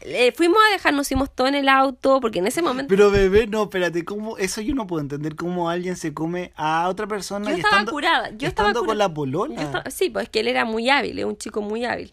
Eh, 0.03 0.33
fuimos 0.35 0.59
a 0.69 0.73
dejar, 0.73 0.95
nos 0.95 1.07
hicimos 1.09 1.35
todo 1.35 1.47
en 1.47 1.55
el 1.55 1.69
auto, 1.69 2.21
porque 2.21 2.39
en 2.39 2.47
ese 2.47 2.63
momento 2.63 2.89
Pero 2.89 3.11
bebé, 3.11 3.47
no, 3.47 3.65
espérate, 3.65 4.05
¿cómo? 4.05 4.39
Eso 4.39 4.61
yo 4.63 4.75
no 4.75 4.87
puedo 4.87 5.03
entender 5.03 5.37
cómo 5.37 5.69
alguien 5.69 5.97
se 5.97 6.15
come 6.15 6.53
a 6.57 6.89
otra 6.89 7.07
persona 7.07 7.51
yo 7.51 7.57
y 7.57 7.61
estaba 7.61 7.75
estando, 7.77 7.93
curada. 7.93 8.31
Yo 8.31 8.49
estaba 8.49 8.71
estando 8.71 8.81
cura- 8.81 8.89
con 8.89 8.99
la 8.99 9.13
polola. 9.13 9.63
Estaba- 9.63 9.91
Sí, 9.91 10.09
pues 10.09 10.29
que 10.31 10.41
él 10.41 10.49
era 10.49 10.65
muy 10.65 10.89
hábil, 10.89 11.19
es 11.19 11.25
un 11.27 11.37
chico 11.37 11.61
muy 11.61 11.85
hábil. 11.85 12.11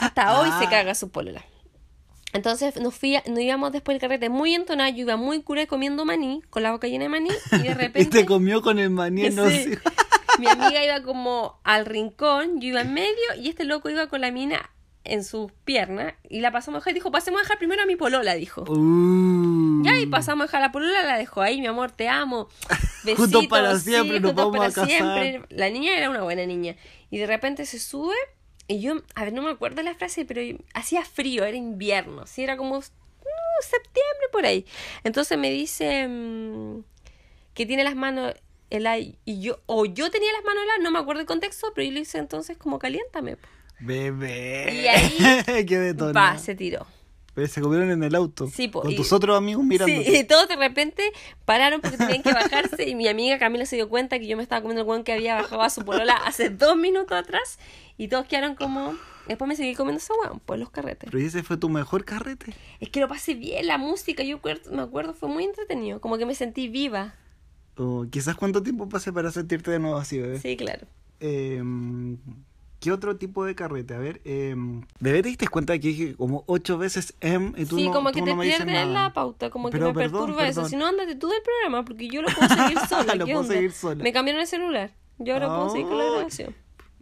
Hasta 0.00 0.38
hoy 0.40 0.48
se 0.60 0.66
Ah. 0.66 0.70
caga 0.70 0.94
su 0.94 1.10
polola. 1.10 1.44
Entonces 2.32 2.76
nos, 2.80 2.94
fui 2.94 3.16
nos 3.26 3.38
íbamos 3.40 3.72
después 3.72 3.94
del 3.94 4.00
carrete 4.00 4.28
muy 4.28 4.54
entonada, 4.54 4.90
yo 4.90 4.98
iba 4.98 5.16
muy 5.16 5.42
cura 5.42 5.66
comiendo 5.66 6.04
maní, 6.04 6.42
con 6.50 6.62
la 6.62 6.70
boca 6.70 6.86
llena 6.86 7.04
de 7.04 7.08
maní, 7.08 7.30
y 7.52 7.58
de 7.62 7.74
repente... 7.74 8.00
Y 8.02 8.04
te 8.06 8.26
comió 8.26 8.60
con 8.62 8.78
el 8.78 8.90
maní, 8.90 9.30
no 9.30 9.48
sé. 9.48 9.78
Mi 10.38 10.46
amiga 10.46 10.84
iba 10.84 11.02
como 11.02 11.58
al 11.64 11.86
rincón, 11.86 12.60
yo 12.60 12.68
iba 12.68 12.82
en 12.82 12.92
medio 12.92 13.14
y 13.40 13.48
este 13.48 13.64
loco 13.64 13.88
iba 13.88 14.06
con 14.08 14.20
la 14.20 14.30
mina 14.30 14.68
en 15.08 15.24
sus 15.24 15.50
piernas 15.64 16.14
y 16.28 16.40
la 16.40 16.52
pasamos 16.52 16.78
a 16.78 16.80
dejar 16.80 16.90
y 16.92 16.94
dijo, 16.94 17.10
pasemos 17.10 17.40
a 17.40 17.42
dejar 17.42 17.58
primero 17.58 17.82
a 17.82 17.86
mi 17.86 17.96
polola, 17.96 18.34
dijo. 18.34 18.64
Uh. 18.68 19.82
Ya, 19.84 19.98
y 19.98 20.06
pasamos 20.06 20.44
a 20.44 20.46
dejar 20.46 20.62
a 20.62 20.66
la 20.66 20.72
polola, 20.72 21.02
la 21.02 21.18
dejó 21.18 21.42
ahí, 21.42 21.60
mi 21.60 21.66
amor, 21.66 21.90
te 21.92 22.08
amo. 22.08 22.48
Besitos, 23.04 23.16
Juntos 23.16 23.46
para 23.46 23.76
sí, 23.78 23.90
siempre, 23.90 24.20
nos 24.20 24.30
juntos 24.30 24.44
vamos 24.52 24.56
para 24.56 24.68
a 24.68 24.72
casar. 24.72 24.88
siempre. 24.88 25.42
La 25.50 25.70
niña 25.70 25.96
era 25.96 26.10
una 26.10 26.22
buena 26.22 26.44
niña. 26.46 26.76
Y 27.10 27.18
de 27.18 27.26
repente 27.26 27.66
se 27.66 27.78
sube 27.78 28.14
y 28.68 28.80
yo, 28.80 28.94
a 29.14 29.24
ver, 29.24 29.32
no 29.32 29.42
me 29.42 29.50
acuerdo 29.50 29.82
la 29.82 29.94
frase, 29.94 30.24
pero 30.24 30.40
hacía 30.74 31.04
frío, 31.04 31.44
era 31.44 31.56
invierno, 31.56 32.26
sí, 32.26 32.42
era 32.42 32.56
como 32.56 32.78
uh, 32.78 32.82
septiembre 33.60 34.26
por 34.32 34.44
ahí. 34.44 34.66
Entonces 35.04 35.38
me 35.38 35.50
dice 35.50 36.08
mm, 36.08 36.82
que 37.54 37.66
tiene 37.66 37.84
las 37.84 37.94
manos 37.94 38.34
helada 38.70 38.98
y 38.98 39.40
yo, 39.40 39.60
o 39.66 39.86
yo 39.86 40.10
tenía 40.10 40.32
las 40.32 40.44
manos 40.44 40.64
heladas, 40.64 40.82
no 40.82 40.90
me 40.90 40.98
acuerdo 40.98 41.20
el 41.20 41.26
contexto, 41.26 41.72
pero 41.74 41.86
yo 41.86 41.92
le 41.92 42.00
hice 42.00 42.18
entonces 42.18 42.56
como 42.58 42.78
caliéntame. 42.80 43.36
po. 43.36 43.46
Bebé. 43.80 44.74
Y 44.74 44.86
ahí, 44.86 45.66
Qué. 45.66 45.94
Pa, 46.12 46.38
se 46.38 46.54
tiró. 46.54 46.86
Pero 47.34 47.48
se 47.48 47.60
comieron 47.60 47.90
en 47.90 48.02
el 48.02 48.14
auto. 48.14 48.48
Sí, 48.48 48.68
po, 48.68 48.80
con 48.80 48.90
y- 48.90 48.96
tus 48.96 49.12
otros 49.12 49.36
amigos 49.36 49.62
mirando. 49.62 49.94
Sí, 49.94 50.16
y 50.16 50.24
todos 50.24 50.48
de 50.48 50.56
repente 50.56 51.02
pararon 51.44 51.82
porque 51.82 51.98
tenían 51.98 52.22
que 52.22 52.32
bajarse 52.32 52.88
y 52.88 52.94
mi 52.94 53.08
amiga 53.08 53.38
Camila 53.38 53.66
se 53.66 53.76
dio 53.76 53.90
cuenta 53.90 54.18
que 54.18 54.26
yo 54.26 54.38
me 54.38 54.42
estaba 54.42 54.62
comiendo 54.62 54.80
el 54.80 54.86
guan 54.86 55.04
que 55.04 55.12
había 55.12 55.34
bajado 55.34 55.60
a 55.60 55.68
su 55.68 55.84
polola 55.84 56.14
hace 56.24 56.48
dos 56.48 56.78
minutos 56.78 57.12
atrás 57.18 57.58
y 57.98 58.08
todos 58.08 58.26
quedaron 58.26 58.54
como... 58.54 58.94
Después 59.28 59.48
me 59.48 59.56
seguí 59.56 59.74
comiendo 59.74 59.98
ese 59.98 60.12
guan, 60.14 60.40
pues 60.46 60.58
los 60.60 60.70
carretes. 60.70 61.10
Pero 61.10 61.20
¿y 61.22 61.26
ese 61.26 61.42
fue 61.42 61.56
tu 61.58 61.68
mejor 61.68 62.04
carrete. 62.04 62.54
Es 62.80 62.88
que 62.90 63.00
lo 63.00 63.08
pasé 63.08 63.34
bien, 63.34 63.66
la 63.66 63.76
música, 63.76 64.22
yo 64.22 64.40
me 64.70 64.80
acuerdo, 64.82 65.12
fue 65.14 65.28
muy 65.28 65.44
entretenido, 65.44 66.00
como 66.00 66.16
que 66.16 66.24
me 66.24 66.34
sentí 66.34 66.68
viva. 66.68 67.16
O 67.76 68.06
quizás 68.08 68.36
cuánto 68.36 68.62
tiempo 68.62 68.88
pasé 68.88 69.12
para 69.12 69.30
sentirte 69.30 69.70
de 69.72 69.78
nuevo 69.80 69.96
así, 69.98 70.18
bebé. 70.18 70.40
Sí, 70.40 70.56
claro. 70.56 70.86
Eh, 71.20 71.60
¿Qué 72.86 72.92
otro 72.92 73.16
tipo 73.16 73.44
de 73.44 73.56
carrete? 73.56 73.94
A 73.94 73.98
ver, 73.98 74.20
eh, 74.24 74.54
bebé, 75.00 75.20
¿te 75.20 75.28
diste 75.28 75.48
cuenta 75.48 75.76
que 75.76 75.88
dije 75.88 76.14
como 76.14 76.44
ocho 76.46 76.78
veces 76.78 77.16
M 77.20 77.52
y 77.56 77.64
tú 77.64 77.78
sí, 77.78 77.86
no, 77.88 77.92
como 77.92 78.12
que 78.12 78.22
te 78.22 78.30
no 78.30 78.36
me 78.36 78.44
dices 78.44 78.64
pierdes 78.64 78.86
nada? 78.86 79.06
la 79.06 79.12
pauta, 79.12 79.50
como 79.50 79.70
Pero 79.70 79.88
que 79.88 79.92
me 79.92 80.04
perdón, 80.04 80.20
perturba 80.26 80.46
eso. 80.46 80.68
Si 80.68 80.76
no, 80.76 80.86
ándate 80.86 81.16
tú 81.16 81.26
del 81.28 81.42
programa, 81.42 81.84
porque 81.84 82.06
yo 82.08 82.22
lo 82.22 82.28
puedo 82.28 82.48
seguir 82.48 82.78
sola. 82.88 83.16
Lo 83.16 83.24
¿qué 83.24 83.32
puedo 83.32 83.40
onda? 83.40 83.54
seguir 83.54 83.72
sola. 83.72 84.04
Me 84.04 84.12
cambiaron 84.12 84.40
el 84.40 84.46
celular. 84.46 84.92
Yo 85.18 85.34
ahora 85.34 85.48
puedo 85.48 85.70
seguir 85.70 85.88
con 85.88 85.98
la 85.98 86.04
grabación. 86.04 86.54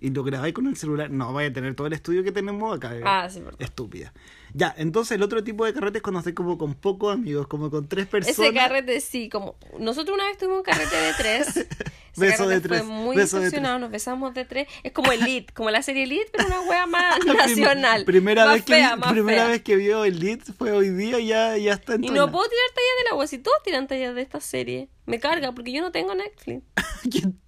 Y 0.04 0.10
lo 0.10 0.22
grabáis 0.22 0.52
con 0.52 0.66
el 0.66 0.76
celular. 0.76 1.08
No, 1.10 1.32
vaya 1.32 1.48
a 1.48 1.52
tener 1.54 1.74
todo 1.74 1.86
el 1.86 1.94
estudio 1.94 2.22
que 2.22 2.30
tenemos 2.30 2.76
acá. 2.76 2.90
bebé. 2.90 3.04
Ah, 3.06 3.26
sí, 3.30 3.40
verdad. 3.40 3.58
Estúpida. 3.62 4.12
Ya, 4.52 4.74
entonces 4.76 5.12
el 5.12 5.22
otro 5.22 5.42
tipo 5.42 5.64
de 5.64 5.72
carrete 5.72 5.98
es 5.98 6.02
cuando 6.02 6.18
estoy 6.18 6.34
como 6.34 6.58
con 6.58 6.74
pocos 6.74 7.14
amigos, 7.14 7.46
como 7.46 7.70
con 7.70 7.88
tres 7.88 8.06
personas. 8.06 8.38
Ese 8.38 8.52
carrete 8.52 9.00
sí, 9.00 9.30
como 9.30 9.56
nosotros 9.78 10.14
una 10.14 10.26
vez 10.26 10.36
tuvimos 10.36 10.58
un 10.58 10.64
carrete 10.64 10.94
de 10.94 11.12
tres. 11.16 11.66
Beso 12.16 12.46
de 12.46 12.60
tres, 12.60 12.82
Fue 12.82 12.86
muy 12.92 13.16
beso 13.16 13.40
de 13.40 13.50
nos 13.60 13.90
besamos 13.90 14.34
de 14.34 14.44
tres. 14.44 14.68
Es 14.82 14.92
como 14.92 15.10
Elite, 15.10 15.52
como 15.54 15.70
la 15.70 15.82
serie 15.82 16.04
Elite, 16.04 16.28
pero 16.32 16.46
una 16.48 16.60
wea 16.60 16.86
más 16.86 17.18
nacional. 17.26 18.04
Primera, 18.04 18.44
más 18.44 18.54
vez, 18.56 18.64
que, 18.66 18.74
fea, 18.74 18.94
vi- 18.94 19.00
más 19.00 19.12
primera 19.12 19.42
fea. 19.42 19.50
vez 19.50 19.62
que 19.62 19.76
vio 19.76 20.04
el 20.04 20.20
lead 20.20 20.40
fue 20.56 20.70
hoy 20.70 20.90
día 20.90 21.18
ya, 21.18 21.56
ya 21.56 21.72
está 21.72 21.94
en 21.94 22.04
Y 22.04 22.10
no 22.10 22.30
puedo 22.30 22.44
tirar 22.44 22.68
tallas 22.74 22.98
de 23.04 23.10
la 23.10 23.16
wea, 23.16 23.26
si 23.26 23.38
todos 23.38 23.56
tiran 23.64 23.88
tallas 23.88 24.14
de 24.14 24.20
esta 24.20 24.40
serie. 24.40 24.88
Me 25.06 25.18
carga 25.18 25.50
porque 25.52 25.72
yo 25.72 25.80
no 25.80 25.90
tengo 25.90 26.14
Netflix. 26.14 26.62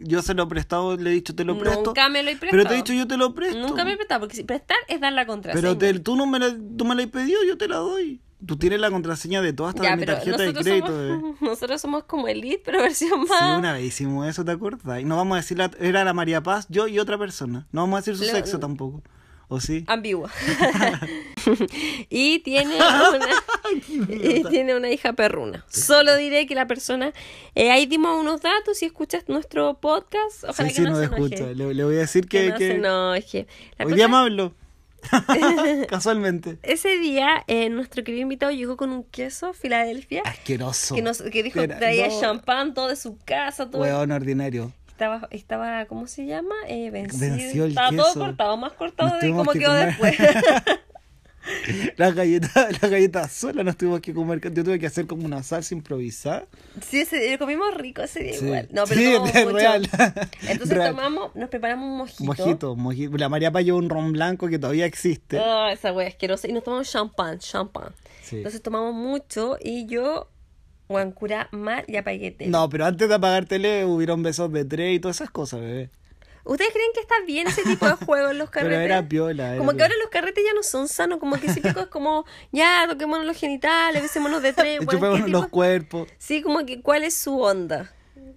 Yo 0.00 0.22
se 0.22 0.34
lo 0.34 0.44
he 0.44 0.46
prestado, 0.46 0.96
le 0.96 1.10
he 1.10 1.12
dicho 1.14 1.34
te 1.34 1.44
lo 1.44 1.58
presto. 1.58 1.82
Nunca 1.86 2.08
me 2.08 2.22
lo 2.22 2.30
he 2.30 2.36
Pero 2.36 2.50
prestado. 2.50 2.68
te 2.68 2.74
he 2.74 2.76
dicho 2.78 2.92
yo 2.92 3.06
te 3.06 3.16
lo 3.16 3.34
presto. 3.34 3.58
Nunca 3.58 3.84
me 3.84 3.92
he 3.92 3.96
prestado, 3.96 4.20
porque 4.20 4.36
si 4.36 4.44
prestar 4.44 4.76
es 4.88 5.00
dar 5.00 5.12
la 5.12 5.26
contraseña. 5.26 5.60
Pero 5.60 5.76
te- 5.78 5.98
tú 6.00 6.16
no 6.16 6.26
me 6.26 6.38
la, 6.38 6.54
tú 6.76 6.84
me 6.84 6.94
la 6.94 7.02
has 7.02 7.08
pedido, 7.08 7.40
yo 7.46 7.56
te 7.58 7.68
la 7.68 7.76
doy. 7.76 8.20
Tú 8.46 8.56
tienes 8.58 8.78
la 8.78 8.90
contraseña 8.90 9.40
de 9.40 9.54
todas 9.54 9.74
de 9.74 9.80
mi 9.80 9.96
pero 10.00 10.14
tarjeta 10.16 10.42
de 10.42 10.52
crédito. 10.52 10.86
somos, 10.88 10.98
bebé. 11.22 11.34
nosotros 11.40 11.80
somos 11.80 12.04
como 12.04 12.28
elite, 12.28 12.60
pero 12.64 12.82
versión 12.82 13.22
Sí, 13.24 13.30
más. 13.30 13.58
una 13.58 13.72
vez 13.72 13.84
hicimos 13.84 14.26
eso, 14.28 14.44
¿te 14.44 14.52
acuerdas? 14.52 15.00
Y 15.00 15.04
no 15.04 15.16
vamos 15.16 15.34
a 15.36 15.40
decir, 15.40 15.56
la, 15.56 15.70
era 15.80 16.04
la 16.04 16.12
María 16.12 16.42
Paz, 16.42 16.66
yo 16.68 16.86
y 16.86 16.98
otra 16.98 17.16
persona. 17.16 17.66
No 17.72 17.80
vamos 17.82 17.96
a 17.96 18.00
decir 18.00 18.16
su 18.16 18.24
Lo- 18.24 18.30
sexo 18.30 18.58
tampoco. 18.58 19.02
¿O 19.48 19.60
sí? 19.60 19.84
ambigua. 19.86 20.30
y 22.10 22.38
tiene 22.40 22.76
una 22.76 23.28
y 24.08 24.44
tiene 24.44 24.74
una 24.76 24.90
hija 24.90 25.12
perruna. 25.12 25.64
Solo 25.68 26.16
diré 26.16 26.46
que 26.46 26.54
la 26.54 26.66
persona 26.66 27.12
eh, 27.54 27.70
ahí 27.70 27.86
dimos 27.86 28.18
unos 28.20 28.40
datos 28.40 28.78
si 28.78 28.86
escuchas 28.86 29.24
nuestro 29.28 29.74
podcast, 29.80 30.44
ojalá 30.44 30.68
sí, 30.70 30.74
que 30.76 30.80
sí, 30.80 30.82
no 30.82 30.90
nos 30.90 30.98
se 31.00 31.04
escucha. 31.04 31.36
enoje. 31.36 31.54
Le, 31.54 31.74
le 31.74 31.84
voy 31.84 31.96
a 31.96 31.98
decir 32.00 32.26
Que 32.26 32.38
que... 32.44 32.48
no 32.50 32.56
que- 32.58 32.66
se 32.68 32.74
enoje. 32.74 33.46
La 33.78 33.84
Hoy 33.84 33.90
cosa 33.92 33.94
día 33.96 34.08
me 34.08 34.16
hablo. 34.16 34.54
Casualmente. 35.88 36.58
Ese 36.62 36.96
día, 36.98 37.44
eh, 37.46 37.68
nuestro 37.68 38.02
querido 38.04 38.22
invitado 38.22 38.52
llegó 38.52 38.78
con 38.78 38.90
un 38.90 39.04
queso 39.04 39.52
Filadelfia 39.52 40.22
Asqueroso. 40.24 40.94
que, 40.94 41.02
nos, 41.02 41.20
que 41.20 41.42
dijo 41.42 41.60
que 41.60 41.68
traía 41.68 42.08
no. 42.08 42.20
champán 42.20 42.72
todo 42.72 42.88
de 42.88 42.96
su 42.96 43.18
casa, 43.18 43.70
todo. 43.70 43.82
Ordinario. 43.82 44.72
Estaba, 44.94 45.26
estaba, 45.32 45.84
¿cómo 45.86 46.06
se 46.06 46.24
llama? 46.24 46.54
Eh, 46.68 46.90
vencido. 46.90 47.34
Venció 47.36 47.64
el 47.64 47.70
estaba 47.70 47.90
queso. 47.90 48.02
todo 48.04 48.24
cortado, 48.26 48.56
más 48.56 48.72
cortado 48.74 49.18
de 49.20 49.30
cómo 49.30 49.50
que 49.52 49.58
quedó 49.58 49.70
comer. 49.72 49.86
después. 49.88 50.16
Las 51.98 52.14
galletas, 52.14 52.80
las 52.80 52.90
galletas 52.90 53.30
solas 53.30 53.66
nos 53.66 53.76
tuvimos 53.76 54.00
que 54.00 54.14
comer. 54.14 54.40
Yo 54.50 54.64
tuve 54.64 54.78
que 54.78 54.86
hacer 54.86 55.06
como 55.06 55.26
una 55.26 55.42
salsa 55.42 55.74
improvisada. 55.74 56.46
sí, 56.80 57.00
ese 57.00 57.36
comimos 57.38 57.74
rico 57.74 58.00
ese 58.00 58.20
día 58.22 58.32
Sí. 58.38 58.46
igual. 58.46 58.68
No, 58.72 58.84
pero 58.86 58.98
Sí, 59.00 59.12
tomamos 59.12 59.34
es 59.34 59.44
mucho. 59.44 59.56
real. 59.58 59.90
Entonces 60.48 60.76
Real. 60.78 60.96
tomamos, 60.96 61.36
nos 61.36 61.50
preparamos 61.50 61.90
un 61.90 61.98
mojito. 61.98 62.24
Mojito, 62.24 62.76
mojito. 62.76 63.16
La 63.18 63.28
María 63.28 63.50
llevó 63.50 63.76
un 63.76 63.90
ron 63.90 64.12
blanco 64.12 64.48
que 64.48 64.58
todavía 64.58 64.86
existe. 64.86 65.38
Ah, 65.38 65.70
esa 65.70 65.92
wea 65.92 66.08
asquerosa. 66.08 66.48
Y 66.48 66.52
nos 66.54 66.64
tomamos 66.64 66.90
champán, 66.90 67.38
champán. 67.40 67.92
Sí. 68.22 68.36
Entonces 68.38 68.62
tomamos 68.62 68.94
mucho 68.94 69.58
y 69.60 69.84
yo, 69.84 70.30
guancura 70.88 71.48
mal 71.52 71.84
y 71.86 71.96
apagué 71.96 72.30
tele. 72.30 72.50
No, 72.50 72.68
pero 72.68 72.84
antes 72.86 73.08
de 73.08 73.14
apagar 73.14 73.46
tele 73.46 73.84
hubieron 73.84 74.22
besos 74.22 74.52
de 74.52 74.64
tres 74.64 74.94
y 74.96 75.00
todas 75.00 75.16
esas 75.16 75.30
cosas, 75.30 75.60
bebé. 75.60 75.90
¿Ustedes 76.46 76.72
creen 76.72 76.90
que 76.92 77.00
está 77.00 77.14
bien 77.26 77.46
ese 77.46 77.62
tipo 77.62 77.86
de 77.86 77.92
juegos 77.92 78.32
en 78.32 78.38
los 78.38 78.50
Pero 78.52 78.64
carretes? 78.66 78.84
era 78.84 79.08
piola. 79.08 79.48
era 79.48 79.58
Como 79.58 79.70
que 79.70 79.76
piola. 79.76 79.86
ahora 79.86 79.96
los 80.02 80.10
carretes 80.10 80.44
ya 80.44 80.52
no 80.52 80.62
son 80.62 80.88
sanos, 80.88 81.18
como 81.18 81.36
que 81.40 81.46
ese 81.46 81.62
pico 81.62 81.80
es 81.80 81.86
como, 81.86 82.26
ya, 82.52 82.84
toquémonos 82.86 83.26
los 83.26 83.36
genitales, 83.38 84.02
besémonos 84.02 84.42
de 84.42 84.52
tres, 84.52 84.80
weón, 84.80 84.86
¿qué 84.88 84.96
Chupémonos 84.96 85.30
los 85.30 85.48
cuerpos. 85.48 86.08
Sí, 86.18 86.42
como 86.42 86.66
que, 86.66 86.82
¿cuál 86.82 87.02
es 87.04 87.14
su 87.14 87.40
onda? 87.40 87.90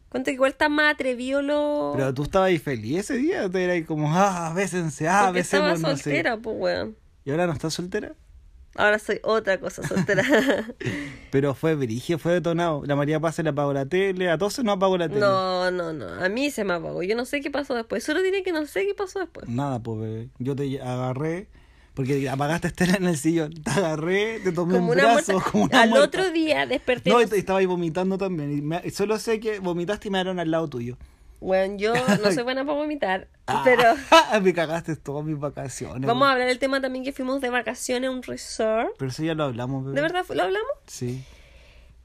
Cuento 0.07 0.29
que 0.29 0.35
igual 0.35 0.51
está 0.51 0.69
más 0.69 0.93
atrevido 0.93 1.41
lo... 1.41 1.91
Pero 1.97 2.13
tú 2.13 2.23
estabas 2.23 2.47
ahí 2.47 2.59
feliz 2.59 2.99
ese 2.99 3.15
día. 3.17 3.49
Te 3.49 3.61
era 3.61 3.73
ahí 3.73 3.83
como, 3.83 4.07
ah, 4.15 4.53
bésense, 4.55 5.05
ah, 5.09 5.23
porque 5.25 5.41
estaba 5.41 5.71
besémonos. 5.73 5.97
sí. 5.99 6.03
soltera, 6.05 6.37
pues, 6.37 6.55
weón. 6.57 6.97
¿Y 7.25 7.31
ahora 7.31 7.45
no 7.45 7.51
estás 7.51 7.73
soltera? 7.73 8.13
Ahora 8.77 8.99
soy 8.99 9.19
otra 9.23 9.59
cosa 9.59 9.85
soltera. 9.87 10.23
Pero 11.31 11.53
fue 11.55 11.75
brigio, 11.75 12.17
fue 12.19 12.33
detonado. 12.33 12.83
La 12.85 12.95
María 12.95 13.19
Paz 13.19 13.35
se 13.35 13.43
le 13.43 13.49
apagó 13.49 13.73
la 13.73 13.85
tele, 13.85 14.29
a 14.29 14.37
todos 14.37 14.53
se 14.53 14.63
nos 14.63 14.75
apagó 14.77 14.97
la 14.97 15.07
tele. 15.09 15.19
no, 15.19 15.69
no, 15.71 15.93
no. 15.93 16.07
A 16.23 16.29
mí 16.29 16.49
se 16.51 16.63
me 16.63 16.73
apagó. 16.73 17.03
Yo 17.03 17.15
no 17.15 17.25
sé 17.25 17.41
qué 17.41 17.51
pasó 17.51 17.73
después. 17.75 18.03
Solo 18.03 18.21
diré 18.21 18.43
que 18.43 18.51
no 18.51 18.65
sé 18.65 18.85
qué 18.85 18.93
pasó 18.93 19.19
después. 19.19 19.49
Nada, 19.49 19.79
pues 19.79 19.99
bebé. 19.99 20.29
Yo 20.39 20.55
te 20.55 20.81
agarré, 20.81 21.47
porque 21.93 22.29
apagaste 22.29 22.67
Estela 22.67 22.95
en 22.97 23.05
el 23.07 23.17
sillón. 23.17 23.53
Te 23.53 23.71
agarré, 23.71 24.39
te 24.39 24.51
tomé 24.51 24.75
Como 24.75 24.91
un 24.91 24.99
una 24.99 25.13
brazo, 25.13 25.33
muerta. 25.33 25.51
como 25.51 25.63
una 25.65 25.81
Al 25.81 25.89
muerta. 25.89 26.05
otro 26.07 26.31
día 26.31 26.65
desperté. 26.65 27.09
No, 27.09 27.19
y 27.21 27.23
estaba 27.25 27.59
ahí 27.59 27.65
vomitando 27.65 28.17
también. 28.17 28.57
Y 28.57 28.61
me- 28.61 28.89
solo 28.91 29.17
sé 29.19 29.39
que 29.39 29.59
vomitaste 29.59 30.07
y 30.07 30.11
me 30.11 30.19
dieron 30.19 30.39
al 30.39 30.51
lado 30.51 30.67
tuyo. 30.67 30.97
Bueno, 31.39 31.77
yo 31.77 31.93
no 31.93 32.31
soy 32.31 32.43
buena 32.43 32.65
para 32.65 32.77
vomitar, 32.77 33.27
Ah, 33.45 33.61
pero 33.63 33.83
me 34.41 34.53
cagaste 34.53 34.95
todas 34.95 35.23
mis 35.23 35.39
vacaciones. 35.39 36.05
vamos 36.07 36.27
a 36.27 36.31
hablar 36.31 36.47
del 36.47 36.59
tema 36.59 36.81
también 36.81 37.05
que 37.05 37.11
fuimos 37.13 37.41
de 37.41 37.49
vacaciones 37.49 38.09
a 38.09 38.11
un 38.11 38.23
resort. 38.23 38.89
Pero 38.97 39.11
eso 39.11 39.23
ya 39.23 39.35
lo 39.35 39.43
hablamos, 39.43 39.83
bebé. 39.85 39.95
¿De 39.95 40.01
verdad 40.01 40.25
lo 40.33 40.43
hablamos? 40.43 40.71
Sí. 40.87 41.23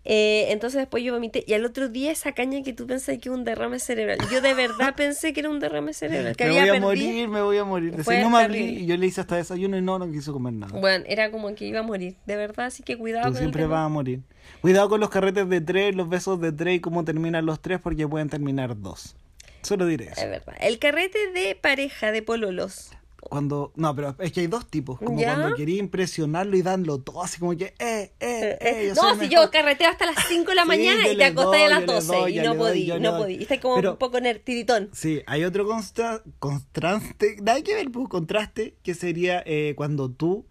Eh, 0.05 0.47
entonces 0.51 0.81
después 0.81 1.05
yo 1.05 1.15
vomité 1.15 1.45
y 1.47 1.53
al 1.53 1.65
otro 1.65 1.89
día 1.89 2.11
esa 2.11 2.33
caña 2.33 2.61
que 2.65 2.73
tú 2.73 2.89
pensás 2.89 3.19
que 3.19 3.29
era 3.29 3.37
un 3.37 3.45
derrame 3.45 3.79
cerebral. 3.79 4.19
Yo 4.33 4.41
de 4.41 4.53
verdad 4.53 4.95
pensé 4.97 5.33
que 5.33 5.39
era 5.41 5.49
un 5.51 5.61
derrame 5.61 5.93
cerebral. 5.95 6.35
Que 6.37 6.45
me 6.47 6.59
había 6.59 6.61
voy 6.61 6.69
a 6.71 6.73
perdido- 6.73 6.89
morir, 7.13 7.29
me 7.29 7.41
voy 7.41 7.59
a 7.59 7.65
morir. 7.65 7.95
Decía, 7.97 8.21
no 8.21 8.31
me 8.31 8.39
abrí 8.43 8.59
y 8.81 8.87
yo 8.87 8.97
le 8.97 9.07
hice 9.07 9.21
hasta 9.21 9.37
desayuno 9.37 9.77
y 9.79 9.83
no, 9.83 10.01
no 10.01 10.11
quiso 10.11 10.33
comer 10.33 10.55
nada. 10.55 10.77
Bueno, 10.81 11.05
era 11.07 11.31
como 11.31 11.55
que 11.55 11.67
iba 11.67 11.79
a 11.79 11.85
morir. 11.85 12.17
De 12.27 12.35
verdad, 12.37 12.67
así 12.67 12.83
que 12.83 12.99
cuidado 12.99 13.27
Tú 13.27 13.33
con 13.35 13.39
siempre 13.39 13.63
el 13.63 13.69
vas 13.69 13.87
a 13.87 13.89
morir. 13.89 14.23
Cuidado 14.61 14.89
con 14.89 14.99
los 14.99 15.09
carretes 15.09 15.49
de 15.49 15.61
tres, 15.61 15.95
los 15.95 16.09
besos 16.09 16.41
de 16.41 16.51
tres 16.51 16.77
y 16.77 16.81
cómo 16.81 17.05
terminan 17.05 17.47
los 17.47 17.61
tres 17.61 17.79
porque 17.81 18.07
pueden 18.09 18.29
terminar 18.29 18.77
dos. 18.81 19.15
Solo 19.63 19.87
diré 19.87 20.07
eso. 20.07 20.21
Es 20.21 20.29
verdad. 20.31 20.55
El 20.61 20.79
carrete 20.79 21.31
de 21.33 21.55
pareja 21.55 22.13
de 22.13 22.23
pololos. 22.23 22.91
Cuando, 23.21 23.73
no, 23.77 23.95
pero 23.95 24.17
es 24.19 24.33
que 24.33 24.41
hay 24.41 24.47
dos 24.49 24.67
tipos. 24.69 24.99
Como 24.99 25.19
¿Ya? 25.21 25.37
cuando 25.37 25.55
quería 25.57 25.79
impresionarlo 25.79 26.57
y 26.57 26.63
danlo 26.63 26.99
todo, 26.99 27.23
así 27.23 27.39
como 27.39 27.57
que, 27.57 27.67
eh, 27.67 27.73
eh, 27.79 28.11
Eh, 28.21 28.59
eh. 28.61 28.89
eh, 28.89 28.93
yo 28.97 29.01
no, 29.01 29.13
si 29.15 29.21
mejor. 29.29 29.45
yo 29.47 29.51
carreteo 29.53 29.89
hasta 29.89 30.07
las 30.07 30.17
5 30.27 30.49
de 30.51 30.55
la 30.57 30.65
mañana 30.65 31.03
y 31.07 31.11
te 31.13 31.15
le 31.15 31.25
acostás 31.27 31.55
a 31.55 31.59
doy, 31.61 31.69
las 31.71 31.81
yo 31.83 31.87
le 31.87 31.93
12 31.95 32.17
doy, 32.17 32.33
y 32.39 32.43
no 32.43 32.55
doy, 32.55 32.59
podí, 32.59 33.01
no 33.01 33.13
doy. 33.13 33.21
podí. 33.23 33.35
Y 33.37 33.43
estás 33.43 33.61
como 33.61 33.77
Pero- 33.77 33.93
un 33.93 33.97
poco 33.99 34.21
nertiritón. 34.21 34.91
Sí, 34.93 35.23
hay 35.27 35.45
otro 35.45 35.65
consta- 35.69 36.23
contraste, 36.41 37.37
nada 37.41 37.63
que 37.63 37.75
ver, 37.77 37.91
pues, 37.93 38.09
contraste, 38.09 38.75
que 38.83 38.95
sería 38.95 39.43
eh, 39.47 39.75
cuando 39.77 40.11
tú 40.11 40.45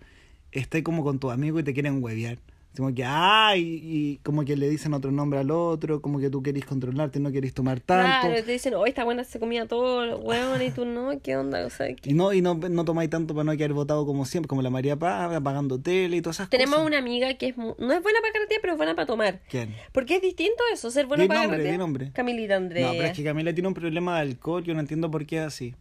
estás 0.53 0.81
como 0.81 1.03
con 1.03 1.19
tu 1.19 1.29
amigo 1.29 1.59
y 1.59 1.63
te 1.63 1.73
quieren 1.73 2.01
huevear. 2.01 2.37
Como 2.77 2.95
que, 2.95 3.03
ah, 3.05 3.53
y, 3.57 3.79
y 3.83 4.17
como 4.23 4.45
que 4.45 4.55
le 4.55 4.69
dicen 4.69 4.93
otro 4.93 5.11
nombre 5.11 5.39
al 5.39 5.51
otro, 5.51 6.01
como 6.01 6.19
que 6.19 6.29
tú 6.29 6.41
querés 6.41 6.63
controlarte, 6.65 7.19
no 7.19 7.29
querés 7.29 7.53
tomar 7.53 7.81
tanto. 7.81 8.27
Claro, 8.29 8.45
te 8.45 8.51
dicen, 8.53 8.73
oh, 8.75 8.85
esta 8.85 9.03
buena 9.03 9.25
se 9.25 9.39
comía 9.41 9.67
todo, 9.67 10.17
weón, 10.19 10.61
y 10.61 10.71
tú 10.71 10.85
no, 10.85 11.11
¿qué 11.21 11.35
onda? 11.35 11.65
O 11.65 11.69
sea, 11.69 11.93
¿qué? 11.93 12.11
Y 12.11 12.13
no, 12.13 12.31
y 12.31 12.41
no, 12.41 12.53
no 12.55 12.85
tomáis 12.85 13.09
tanto 13.09 13.33
para 13.35 13.43
no 13.43 13.57
quedar 13.57 13.73
votado 13.73 14.05
como 14.05 14.23
siempre, 14.25 14.47
como 14.47 14.61
la 14.61 14.69
María 14.69 14.95
Paz, 14.97 15.33
apagando 15.33 15.81
tele 15.81 16.15
y 16.15 16.21
todas 16.21 16.37
esas 16.37 16.49
Tenemos 16.49 16.75
cosas. 16.75 16.87
una 16.87 16.97
amiga 16.99 17.33
que 17.33 17.47
es 17.49 17.57
no 17.57 17.71
es 17.73 17.77
buena 18.01 18.19
para 18.21 18.33
carretear, 18.33 18.61
pero 18.61 18.73
es 18.73 18.77
buena 18.77 18.95
para 18.95 19.05
tomar. 19.05 19.41
¿Quién? 19.49 19.75
Porque 19.91 20.15
es 20.15 20.21
distinto 20.21 20.63
eso, 20.73 20.89
ser 20.91 21.07
bueno 21.07 21.23
Di 21.23 21.27
para 21.27 21.41
nombre, 21.41 21.57
carretear. 21.57 21.73
di 21.73 21.77
nombre. 21.77 22.11
Camilita 22.13 22.55
Andrea. 22.55 22.87
No, 22.87 22.93
pero 22.93 23.03
es 23.07 23.17
que 23.17 23.23
Camila 23.25 23.53
tiene 23.53 23.67
un 23.67 23.73
problema 23.73 24.15
de 24.15 24.21
alcohol, 24.21 24.63
yo 24.63 24.73
no 24.73 24.79
entiendo 24.79 25.11
por 25.11 25.25
qué 25.25 25.39
es 25.39 25.43
así. 25.43 25.75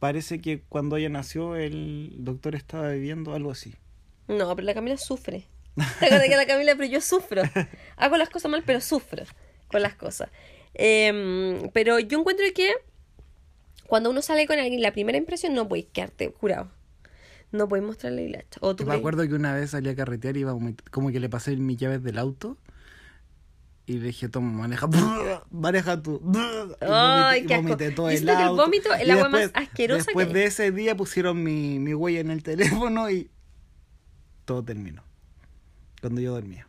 Parece 0.00 0.40
que 0.40 0.62
cuando 0.68 0.96
ella 0.96 1.10
nació 1.10 1.54
el 1.54 2.16
doctor 2.18 2.56
estaba 2.56 2.88
bebiendo 2.88 3.34
algo 3.34 3.52
así. 3.52 3.74
No, 4.26 4.54
pero 4.56 4.66
la 4.66 4.74
Camila 4.74 4.96
sufre. 4.96 5.46
Que 6.00 6.36
la 6.36 6.46
Camila, 6.46 6.74
pero 6.76 6.88
yo 6.88 7.00
sufro. 7.00 7.42
Hago 7.96 8.16
las 8.16 8.28
cosas 8.28 8.50
mal, 8.50 8.62
pero 8.64 8.80
sufro 8.80 9.24
con 9.68 9.82
las 9.82 9.94
cosas. 9.94 10.28
Em, 10.74 11.70
pero 11.72 11.98
yo 11.98 12.18
encuentro 12.18 12.44
que 12.54 12.72
cuando 13.86 14.10
uno 14.10 14.22
sale 14.22 14.46
con 14.46 14.58
alguien, 14.58 14.82
la 14.82 14.92
primera 14.92 15.18
impresión 15.18 15.54
no 15.54 15.68
puedes 15.68 15.86
quedarte 15.86 16.32
jurado. 16.38 16.70
No 17.50 17.68
puedes 17.68 17.84
mostrarle 17.84 18.26
el 18.26 18.36
hacha. 18.36 18.60
O 18.60 18.76
tú 18.76 18.84
me 18.84 18.94
acuerdo 18.94 19.26
que 19.26 19.34
una 19.34 19.54
vez 19.54 19.70
salí 19.70 19.88
a 19.88 19.96
carretear 19.96 20.36
y 20.36 20.40
iba 20.40 20.52
a 20.52 20.56
como 20.90 21.10
que 21.10 21.20
le 21.20 21.28
pasé 21.30 21.56
mis 21.56 21.78
llaves 21.78 22.02
del 22.02 22.18
auto 22.18 22.58
y 23.88 23.94
le 23.94 24.08
dije, 24.08 24.28
toma, 24.28 24.50
maneja, 24.50 24.86
maneja 25.50 26.02
tú. 26.02 26.20
Ay, 26.80 27.40
asco. 27.40 27.62
vomité 27.62 27.90
todo 27.90 28.10
el 28.10 28.24
que 28.24 28.48
vómito 28.48 28.92
es 28.92 29.06
la 29.06 29.14
agua 29.14 29.30
más 29.30 29.50
asquerosa 29.54 30.04
Después 30.04 30.26
que 30.26 30.34
de 30.34 30.44
ese 30.44 30.70
día 30.72 30.94
pusieron 30.94 31.42
mi, 31.42 31.78
mi 31.78 31.94
huella 31.94 32.20
en 32.20 32.30
el 32.30 32.42
teléfono 32.42 33.10
y 33.10 33.30
todo 34.44 34.62
terminó. 34.62 35.07
Cuando 36.00 36.20
yo 36.20 36.32
dormía. 36.32 36.66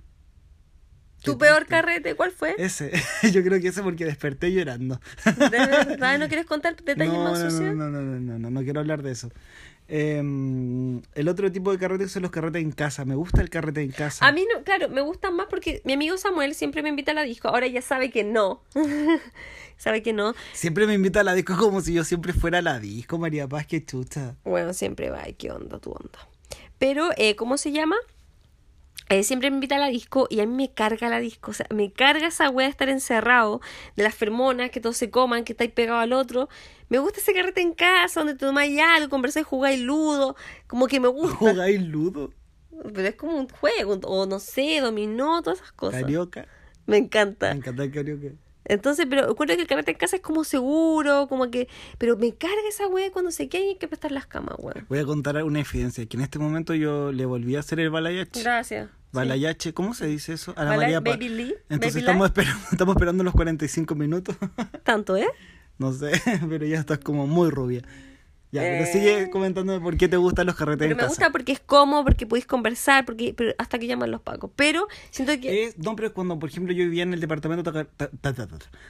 ¿Tu 1.24 1.38
peor 1.38 1.65
carrete 1.65 2.15
cuál 2.15 2.31
fue? 2.31 2.55
Ese, 2.57 2.91
yo 3.33 3.43
creo 3.43 3.59
que 3.59 3.67
ese 3.67 3.83
porque 3.83 4.05
desperté 4.05 4.51
llorando. 4.53 5.00
¿De 5.25 5.50
verdad? 5.50 6.17
¿No 6.17 6.27
quieres 6.27 6.45
contar 6.48 6.75
detalles 6.77 7.13
no, 7.13 7.24
más 7.24 7.39
no, 7.39 7.51
sucios? 7.51 7.75
no, 7.75 7.89
no, 7.89 8.01
no, 8.01 8.19
no, 8.19 8.39
no, 8.39 8.50
no 8.50 8.63
quiero 8.63 8.79
hablar 8.79 9.03
de 9.03 9.12
eso. 9.12 9.29
Em, 9.91 11.01
el 11.15 11.27
otro 11.27 11.51
tipo 11.51 11.71
de 11.71 11.79
carretes 11.79 12.12
son 12.12 12.21
los 12.21 12.31
carretes 12.31 12.62
en 12.62 12.71
casa. 12.71 13.05
Me 13.05 13.15
gusta 13.15 13.41
el 13.41 13.50
carrete 13.50 13.81
en 13.81 13.91
casa. 13.91 14.25
A 14.25 14.31
mí 14.31 14.45
no, 14.53 14.63
claro, 14.63 14.88
me 14.88 15.01
gustan 15.01 15.36
más 15.36 15.48
porque 15.50 15.81
mi 15.83 15.93
amigo 15.93 16.17
Samuel 16.17 16.53
siempre 16.53 16.83
me 16.83 16.89
invita 16.89 17.12
a 17.12 17.15
la 17.15 17.24
disco. 17.24 17.50
Ahora 17.50 17.67
ya 17.67 17.81
sabe 17.81 18.12
que 18.12 18.24
no. 18.24 18.62
sabe 19.77 20.03
que 20.03 20.13
no. 20.13 20.36
Siempre 20.53 20.86
me 20.86 20.93
invita 20.93 21.21
a 21.21 21.24
la 21.24 21.33
disco 21.33 21.57
como 21.57 21.81
si 21.81 21.93
yo 21.93 22.03
siempre 22.03 22.33
fuera 22.33 22.59
a 22.59 22.62
la 22.62 22.79
disco, 22.79 23.17
María 23.17 23.48
Paz, 23.48 23.65
qué 23.65 23.83
chucha. 23.83 24.36
Bueno, 24.43 24.74
siempre 24.74 25.09
va, 25.09 25.24
qué 25.38 25.51
onda, 25.51 25.79
tu 25.79 25.91
onda. 25.91 26.19
Pero, 26.77 27.09
eh, 27.17 27.36
¿cómo 27.36 27.57
se 27.57 27.71
llama? 27.71 27.98
Eh, 29.09 29.23
siempre 29.23 29.49
me 29.49 29.55
invita 29.55 29.75
a 29.77 29.79
la 29.79 29.87
disco 29.87 30.27
y 30.29 30.39
a 30.39 30.45
mí 30.45 30.53
me 30.53 30.71
carga 30.71 31.09
la 31.09 31.19
disco. 31.19 31.49
O 31.49 31.53
sea, 31.53 31.65
me 31.73 31.91
carga 31.91 32.27
esa 32.27 32.49
wea 32.51 32.67
de 32.67 32.71
estar 32.71 32.89
encerrado, 32.89 33.59
de 33.95 34.03
las 34.03 34.13
fermonas, 34.13 34.69
que 34.69 34.79
todos 34.79 34.97
se 34.97 35.09
coman, 35.09 35.43
que 35.43 35.53
estáis 35.53 35.71
pegado 35.71 35.99
al 35.99 36.13
otro. 36.13 36.47
Me 36.89 36.99
gusta 36.99 37.19
ese 37.19 37.33
carrete 37.33 37.61
en 37.61 37.73
casa, 37.73 38.19
donde 38.19 38.33
te 38.33 38.45
tomáis 38.45 38.79
algo, 38.79 39.09
conversáis, 39.09 39.47
jugáis 39.47 39.79
ludo. 39.79 40.35
Como 40.67 40.87
que 40.87 40.99
me 40.99 41.07
gusta. 41.07 41.37
¿Jugáis 41.37 41.81
ludo? 41.81 42.31
Pero 42.83 43.07
es 43.07 43.15
como 43.15 43.35
un 43.35 43.49
juego, 43.49 43.99
o 44.03 44.25
no 44.27 44.39
sé, 44.39 44.79
dominó, 44.79 45.41
todas 45.41 45.59
esas 45.59 45.71
cosas. 45.71 46.01
Carioca. 46.01 46.47
Me 46.85 46.97
encanta. 46.97 47.49
Me 47.49 47.57
encanta 47.57 47.83
el 47.83 47.91
carioca. 47.91 48.27
Entonces, 48.69 49.05
pero 49.09 49.29
encuentro 49.31 49.55
que 49.57 49.63
el 49.63 49.67
carrete 49.67 49.91
en 49.91 49.97
casa 49.97 50.15
es 50.15 50.21
como 50.21 50.43
seguro, 50.45 51.27
como 51.27 51.51
que. 51.51 51.67
Pero 51.97 52.15
me 52.17 52.33
carga 52.33 52.55
esa 52.69 52.88
wea 52.88 53.11
cuando 53.11 53.31
se 53.31 53.49
queda 53.49 53.63
y 53.65 53.67
hay 53.69 53.75
que 53.75 53.88
prestar 53.88 54.11
las 54.13 54.25
camas, 54.27 54.55
weón. 54.59 54.85
Voy 54.88 54.99
a 54.99 55.05
contar 55.05 55.43
una 55.43 55.59
infidencia, 55.59 56.05
que 56.05 56.15
en 56.17 56.21
este 56.23 56.39
momento 56.39 56.73
yo 56.75 57.11
le 57.11 57.25
volví 57.25 57.55
a 57.55 57.59
hacer 57.59 57.79
el 57.81 57.89
balayache. 57.89 58.41
Gracias. 58.41 58.89
Balayache, 59.11 59.73
¿cómo 59.73 59.93
se 59.95 60.05
dice 60.05 60.33
eso? 60.33 60.53
A 60.55 60.63
la 60.63 60.71
Balay- 60.75 60.77
María. 60.77 60.99
Baby 60.99 61.29
Lee, 61.29 61.55
Entonces 61.67 61.95
Baby 61.95 61.99
estamos 62.01 62.25
esperando, 62.27 62.59
estamos 62.71 62.95
esperando 62.95 63.23
los 63.23 63.33
45 63.33 63.95
minutos. 63.95 64.35
Tanto, 64.83 65.17
¿eh? 65.17 65.27
no 65.79 65.91
sé, 65.91 66.11
pero 66.49 66.65
ya 66.65 66.79
estás 66.79 66.99
como 66.99 67.25
muy 67.25 67.49
rubia. 67.49 67.81
Ya, 68.51 68.62
pero 68.62 68.84
Eh. 68.84 68.88
sigue 68.88 69.29
comentándome 69.29 69.79
por 69.79 69.96
qué 69.96 70.08
te 70.08 70.18
gustan 70.18 70.48
los 70.48 70.56
carretes 70.56 70.79
Pero 70.79 70.91
en 70.94 70.98
me 70.98 71.01
casa. 71.03 71.10
gusta 71.10 71.32
porque 71.32 71.51
es 71.51 71.60
cómodo, 71.60 72.03
porque 72.03 72.25
podéis 72.25 72.48
conversar, 72.48 73.06
porque 73.06 73.34
pero 73.38 73.53
hasta 73.60 73.77
que 73.77 73.86
llaman 73.86 74.10
los 74.10 74.22
pacos. 74.22 74.50
Pero 74.56 74.88
siento 75.12 75.39
que... 75.39 75.65
Es, 75.65 75.77
no, 75.77 75.96
pero 75.96 76.08
es 76.08 76.13
cuando, 76.15 76.39
por 76.39 76.50
ejemplo, 76.50 76.74
yo 76.74 76.84
vivía 76.84 77.03
en 77.03 77.13
el 77.13 77.20
departamento, 77.20 77.72
¿te, 77.72 77.86
ta- 77.86 78.10
ta- 78.10 78.34
ta- 78.34 78.48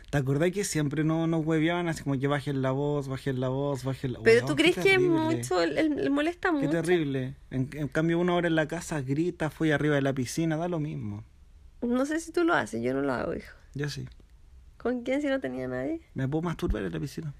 ¿te 0.10 0.18
acordás 0.18 0.52
que 0.52 0.64
siempre 0.64 1.04
no 1.04 1.28
nos 1.28 1.46
hueveaban 1.46 1.90
así 1.90 2.04
como 2.04 2.18
que 2.18 2.28
bajen 2.28 2.62
la 2.62 2.72
voz, 2.72 3.10
bajen 3.10 3.42
la 3.42 3.50
voz, 3.50 3.84
bajen 3.84 4.14
la 4.14 4.20
voz? 4.20 4.24
pero 4.24 4.38
Weón, 4.38 4.48
tú 4.48 4.56
qué 4.56 4.64
crees 4.64 4.76
que 4.76 4.82
es 4.82 4.98
terrible. 4.98 5.20
mucho, 5.36 5.62
el, 5.62 5.78
el- 5.78 6.10
molesta 6.10 6.50
Qué 6.50 6.54
mucho. 6.56 6.70
terrible. 6.70 7.36
En, 7.52 7.70
en 7.74 7.88
cambio, 7.90 8.18
uno 8.20 8.34
ahora 8.34 8.48
en 8.48 8.56
la 8.56 8.68
casa 8.70 9.02
grita, 9.02 9.50
fui 9.50 9.72
arriba 9.72 9.96
de 9.96 10.02
la 10.04 10.14
piscina, 10.14 10.56
da 10.56 10.70
lo 10.70 10.80
mismo. 10.80 11.26
No 11.82 12.06
sé 12.06 12.22
si 12.22 12.32
tú 12.32 12.46
lo 12.46 12.54
haces, 12.54 12.82
yo 12.82 12.94
no 12.94 13.02
lo 13.02 13.12
hago, 13.12 13.34
hijo. 13.36 13.54
Yo 13.74 13.90
sí. 13.90 14.06
¿Con 14.78 15.04
quién 15.04 15.22
si 15.22 15.28
no 15.28 15.42
tenía 15.42 15.68
nadie? 15.68 16.00
Me 16.14 16.30
puedo 16.30 16.44
masturbar 16.44 16.82
en 16.84 16.94
la 16.94 17.00
piscina. 17.02 17.34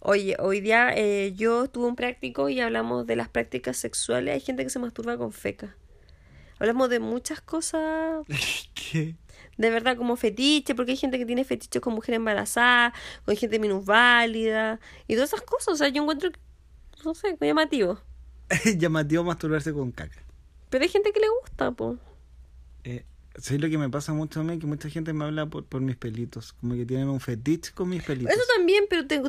Oye, 0.00 0.36
hoy 0.38 0.60
día 0.60 0.90
eh, 0.94 1.32
yo 1.34 1.68
tuve 1.68 1.86
un 1.86 1.96
práctico 1.96 2.48
y 2.48 2.60
hablamos 2.60 3.06
de 3.06 3.16
las 3.16 3.28
prácticas 3.28 3.76
sexuales. 3.76 4.34
Hay 4.34 4.40
gente 4.40 4.62
que 4.62 4.70
se 4.70 4.78
masturba 4.78 5.16
con 5.16 5.32
feca. 5.32 5.76
Hablamos 6.58 6.88
de 6.90 7.00
muchas 7.00 7.40
cosas, 7.40 8.24
¿Qué? 8.74 9.14
de 9.56 9.70
verdad, 9.70 9.96
como 9.96 10.16
fetiche, 10.16 10.74
porque 10.74 10.92
hay 10.92 10.96
gente 10.96 11.18
que 11.18 11.26
tiene 11.26 11.44
fetiches 11.44 11.80
con 11.80 11.94
mujer 11.94 12.14
embarazada, 12.14 12.92
con 13.24 13.36
gente 13.36 13.58
minusválida 13.58 14.80
y 15.06 15.14
todas 15.14 15.32
esas 15.32 15.42
cosas. 15.42 15.68
O 15.74 15.76
sea, 15.76 15.88
yo 15.88 16.02
encuentro, 16.02 16.30
no 17.04 17.14
sé, 17.14 17.36
llamativo. 17.40 17.98
Llamativo 18.76 19.24
masturbarse 19.24 19.72
con 19.72 19.90
caca. 19.92 20.22
Pero 20.70 20.84
hay 20.84 20.88
gente 20.88 21.12
que 21.12 21.20
le 21.20 21.28
gusta, 21.40 21.72
po. 21.72 21.98
Eh, 23.36 23.40
¿Sabes 23.40 23.60
lo 23.60 23.68
que 23.68 23.78
me 23.78 23.88
pasa 23.90 24.12
mucho 24.12 24.40
a 24.40 24.44
mí? 24.44 24.58
Que 24.58 24.66
mucha 24.66 24.88
gente 24.88 25.12
me 25.12 25.24
habla 25.24 25.46
por, 25.46 25.64
por 25.64 25.80
mis 25.80 25.96
pelitos. 25.96 26.52
Como 26.54 26.74
que 26.74 26.86
tienen 26.86 27.08
un 27.08 27.20
fetiche 27.20 27.72
con 27.74 27.88
mis 27.88 28.02
pelitos. 28.02 28.32
Eso 28.32 28.42
también, 28.56 28.84
pero 28.88 29.06
te, 29.06 29.20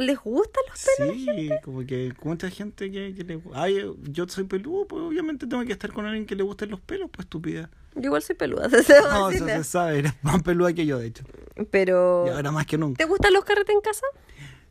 ¿les 0.00 0.18
gustan 0.18 0.62
los 0.70 0.86
pelos? 0.98 1.16
Sí, 1.16 1.50
como 1.64 1.84
que 1.86 2.12
mucha 2.22 2.50
gente 2.50 2.90
que, 2.90 3.14
que 3.14 3.24
le 3.24 3.40
Ay, 3.54 3.84
yo 4.02 4.26
soy 4.28 4.44
peludo, 4.44 4.86
pues 4.86 5.02
obviamente 5.02 5.46
tengo 5.46 5.64
que 5.64 5.72
estar 5.72 5.92
con 5.92 6.06
alguien 6.06 6.26
que 6.26 6.34
le 6.36 6.42
gusten 6.42 6.70
los 6.70 6.80
pelos, 6.80 7.10
pues 7.10 7.24
estúpida. 7.26 7.70
Yo 7.94 8.02
igual 8.02 8.22
soy 8.22 8.34
peluda, 8.36 8.68
se 8.82 8.92
debo 8.92 9.08
No, 9.08 9.30
eso 9.30 9.44
decirle. 9.44 9.56
se 9.58 9.64
sabe, 9.64 9.98
eres 10.00 10.12
más 10.22 10.42
peluda 10.42 10.72
que 10.72 10.84
yo, 10.86 10.98
de 10.98 11.06
hecho. 11.06 11.24
Pero... 11.70 12.24
Y 12.26 12.30
ahora 12.30 12.50
más 12.50 12.66
que 12.66 12.76
nunca. 12.76 12.98
¿Te 12.98 13.04
gustan 13.08 13.32
los 13.32 13.44
carretes 13.44 13.74
en 13.74 13.80
casa? 13.80 14.04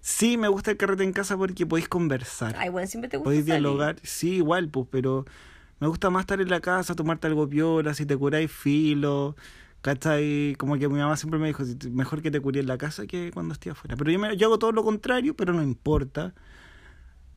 Sí, 0.01 0.35
me 0.37 0.49
gusta 0.49 0.71
el 0.71 0.77
carrete 0.77 1.03
en 1.03 1.13
casa 1.13 1.37
porque 1.37 1.65
podéis 1.65 1.87
conversar. 1.87 2.55
Ay, 2.57 2.67
bueno, 2.69 2.87
siempre 2.87 3.09
te 3.09 3.15
gusta 3.15 3.23
podéis 3.25 3.45
dialogar. 3.45 3.95
Sí, 4.03 4.35
igual, 4.35 4.67
pues, 4.67 4.85
pero 4.91 5.25
me 5.79 5.87
gusta 5.87 6.09
más 6.09 6.21
estar 6.21 6.39
en 6.41 6.49
la 6.49 6.59
casa, 6.61 6.95
tomarte 6.95 7.27
algo 7.27 7.47
piola, 7.47 7.93
si 7.93 8.05
te 8.05 8.15
curáis 8.17 8.51
filo. 8.51 9.35
¿Cachai? 9.81 10.55
Como 10.57 10.77
que 10.77 10.87
mi 10.87 10.97
mamá 10.99 11.17
siempre 11.17 11.37
me 11.39 11.47
dijo, 11.47 11.63
mejor 11.91 12.21
que 12.21 12.31
te 12.31 12.39
curé 12.39 12.61
en 12.61 12.67
la 12.67 12.77
casa 12.77 13.05
que 13.05 13.31
cuando 13.33 13.53
esté 13.53 13.69
afuera. 13.69 13.97
Pero 13.97 14.11
yo, 14.11 14.17
me- 14.19 14.37
yo 14.37 14.47
hago 14.47 14.57
todo 14.57 14.71
lo 14.71 14.81
contrario, 14.83 15.35
pero 15.35 15.51
no 15.51 15.61
importa. 15.61 16.33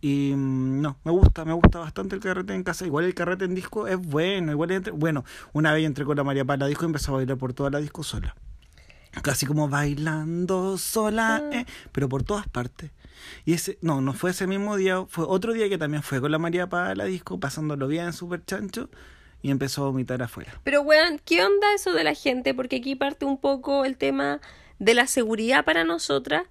Y 0.00 0.32
mm, 0.36 0.80
no, 0.80 0.96
me 1.04 1.10
gusta, 1.10 1.44
me 1.44 1.52
gusta 1.54 1.80
bastante 1.80 2.14
el 2.14 2.20
carrete 2.20 2.54
en 2.54 2.62
casa. 2.62 2.86
Igual 2.86 3.04
el 3.06 3.14
carrete 3.14 3.46
en 3.46 3.54
disco 3.56 3.88
es 3.88 3.96
bueno. 3.98 4.52
Igual 4.52 4.70
entre- 4.70 4.92
bueno, 4.92 5.24
una 5.54 5.72
vez 5.72 5.84
entré 5.84 6.04
con 6.04 6.16
la 6.16 6.22
María 6.22 6.44
para 6.44 6.58
la 6.58 6.66
disco 6.68 6.84
y 6.84 6.86
empezó 6.86 7.12
a 7.12 7.16
bailar 7.16 7.36
por 7.36 7.52
toda 7.52 7.70
la 7.70 7.78
disco 7.80 8.04
sola. 8.04 8.36
Casi 9.22 9.46
como 9.46 9.68
bailando 9.68 10.76
sola, 10.78 11.42
Ah. 11.42 11.50
eh, 11.52 11.66
pero 11.90 12.08
por 12.08 12.22
todas 12.22 12.46
partes. 12.46 12.90
Y 13.44 13.54
ese, 13.54 13.78
no, 13.80 14.00
no 14.00 14.12
fue 14.12 14.30
ese 14.30 14.46
mismo 14.46 14.76
día, 14.76 15.04
fue 15.08 15.24
otro 15.28 15.52
día 15.52 15.68
que 15.68 15.78
también 15.78 16.02
fue 16.02 16.20
con 16.20 16.30
la 16.32 16.38
María 16.38 16.68
para 16.68 16.94
la 16.94 17.04
disco, 17.04 17.38
pasándolo 17.40 17.88
bien, 17.88 18.12
súper 18.12 18.44
chancho, 18.44 18.88
y 19.42 19.50
empezó 19.50 19.82
a 19.84 19.86
vomitar 19.88 20.22
afuera. 20.22 20.60
Pero, 20.64 20.82
weón, 20.82 21.20
¿qué 21.24 21.44
onda 21.44 21.66
eso 21.74 21.92
de 21.92 22.04
la 22.04 22.14
gente? 22.14 22.54
Porque 22.54 22.76
aquí 22.76 22.94
parte 22.96 23.24
un 23.24 23.38
poco 23.38 23.84
el 23.84 23.96
tema 23.96 24.40
de 24.78 24.94
la 24.94 25.06
seguridad 25.06 25.64
para 25.64 25.84
nosotras, 25.84 26.44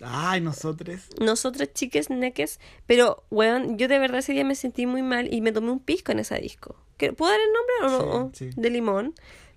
Ay, 0.00 0.40
nosotros. 0.40 1.00
nosotras 1.20 1.68
chiques 1.72 2.10
neques. 2.10 2.58
Pero, 2.86 3.22
weón, 3.30 3.78
yo 3.78 3.88
de 3.88 3.98
verdad 3.98 4.18
ese 4.18 4.32
día 4.32 4.44
me 4.44 4.54
sentí 4.56 4.86
muy 4.86 5.02
mal 5.02 5.32
y 5.32 5.40
me 5.40 5.52
tomé 5.52 5.70
un 5.70 5.78
pisco 5.78 6.12
en 6.12 6.18
esa 6.18 6.36
disco. 6.36 6.76
¿Qué- 6.98 7.12
¿Puedo 7.12 7.30
dar 7.32 7.40
el 7.40 7.86
nombre 7.88 8.04
o 8.04 8.18
no? 8.18 8.30
Sí, 8.34 8.50
sí. 8.50 8.60
De 8.60 8.70
limón. 8.70 9.14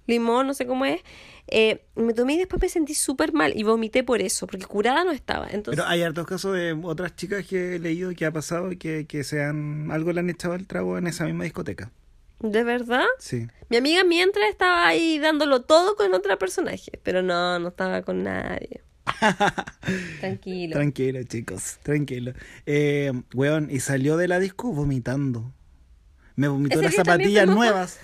Limón, 0.07 0.47
no 0.47 0.53
sé 0.53 0.65
cómo 0.65 0.85
es. 0.85 1.01
Eh, 1.47 1.85
me 1.95 2.13
tomé 2.13 2.33
y 2.33 2.37
después 2.37 2.61
me 2.61 2.69
sentí 2.69 2.95
súper 2.95 3.33
mal 3.33 3.53
y 3.55 3.63
vomité 3.63 4.03
por 4.03 4.21
eso, 4.21 4.47
porque 4.47 4.65
curada 4.65 5.03
no 5.03 5.11
estaba. 5.11 5.45
Entonces, 5.45 5.81
Pero 5.81 5.87
hay 5.87 6.01
hartos 6.01 6.25
casos 6.25 6.55
de 6.55 6.77
otras 6.83 7.15
chicas 7.15 7.45
que 7.45 7.75
he 7.75 7.79
leído 7.79 8.11
que 8.15 8.25
ha 8.25 8.31
pasado 8.31 8.69
que, 8.79 9.05
que 9.05 9.23
se 9.23 9.43
han, 9.43 9.91
algo 9.91 10.11
le 10.11 10.21
han 10.21 10.29
echado 10.29 10.55
al 10.55 10.65
trago 10.65 10.97
en 10.97 11.07
esa 11.07 11.25
misma 11.25 11.43
discoteca. 11.43 11.91
¿de 12.39 12.63
verdad? 12.63 13.05
Sí. 13.19 13.47
Mi 13.69 13.77
amiga 13.77 14.03
mientras 14.03 14.49
estaba 14.49 14.87
ahí 14.87 15.19
dándolo 15.19 15.61
todo 15.61 15.95
con 15.95 16.13
otra 16.13 16.37
personaje, 16.37 16.99
pero 17.03 17.21
no, 17.21 17.59
no 17.59 17.69
estaba 17.69 18.01
con 18.03 18.23
nadie. 18.23 18.81
Tranquilo. 20.19 20.75
Tranquilo, 20.75 21.23
chicos, 21.23 21.77
tranquilo. 21.81 22.33
Eh, 22.65 23.11
weón, 23.33 23.69
y 23.71 23.79
salió 23.79 24.17
de 24.17 24.27
la 24.27 24.39
disco 24.39 24.71
vomitando. 24.71 25.53
Me 26.35 26.47
vomitó 26.47 26.81
las 26.81 26.93
zapatillas 26.93 27.47
nuevas. 27.47 27.99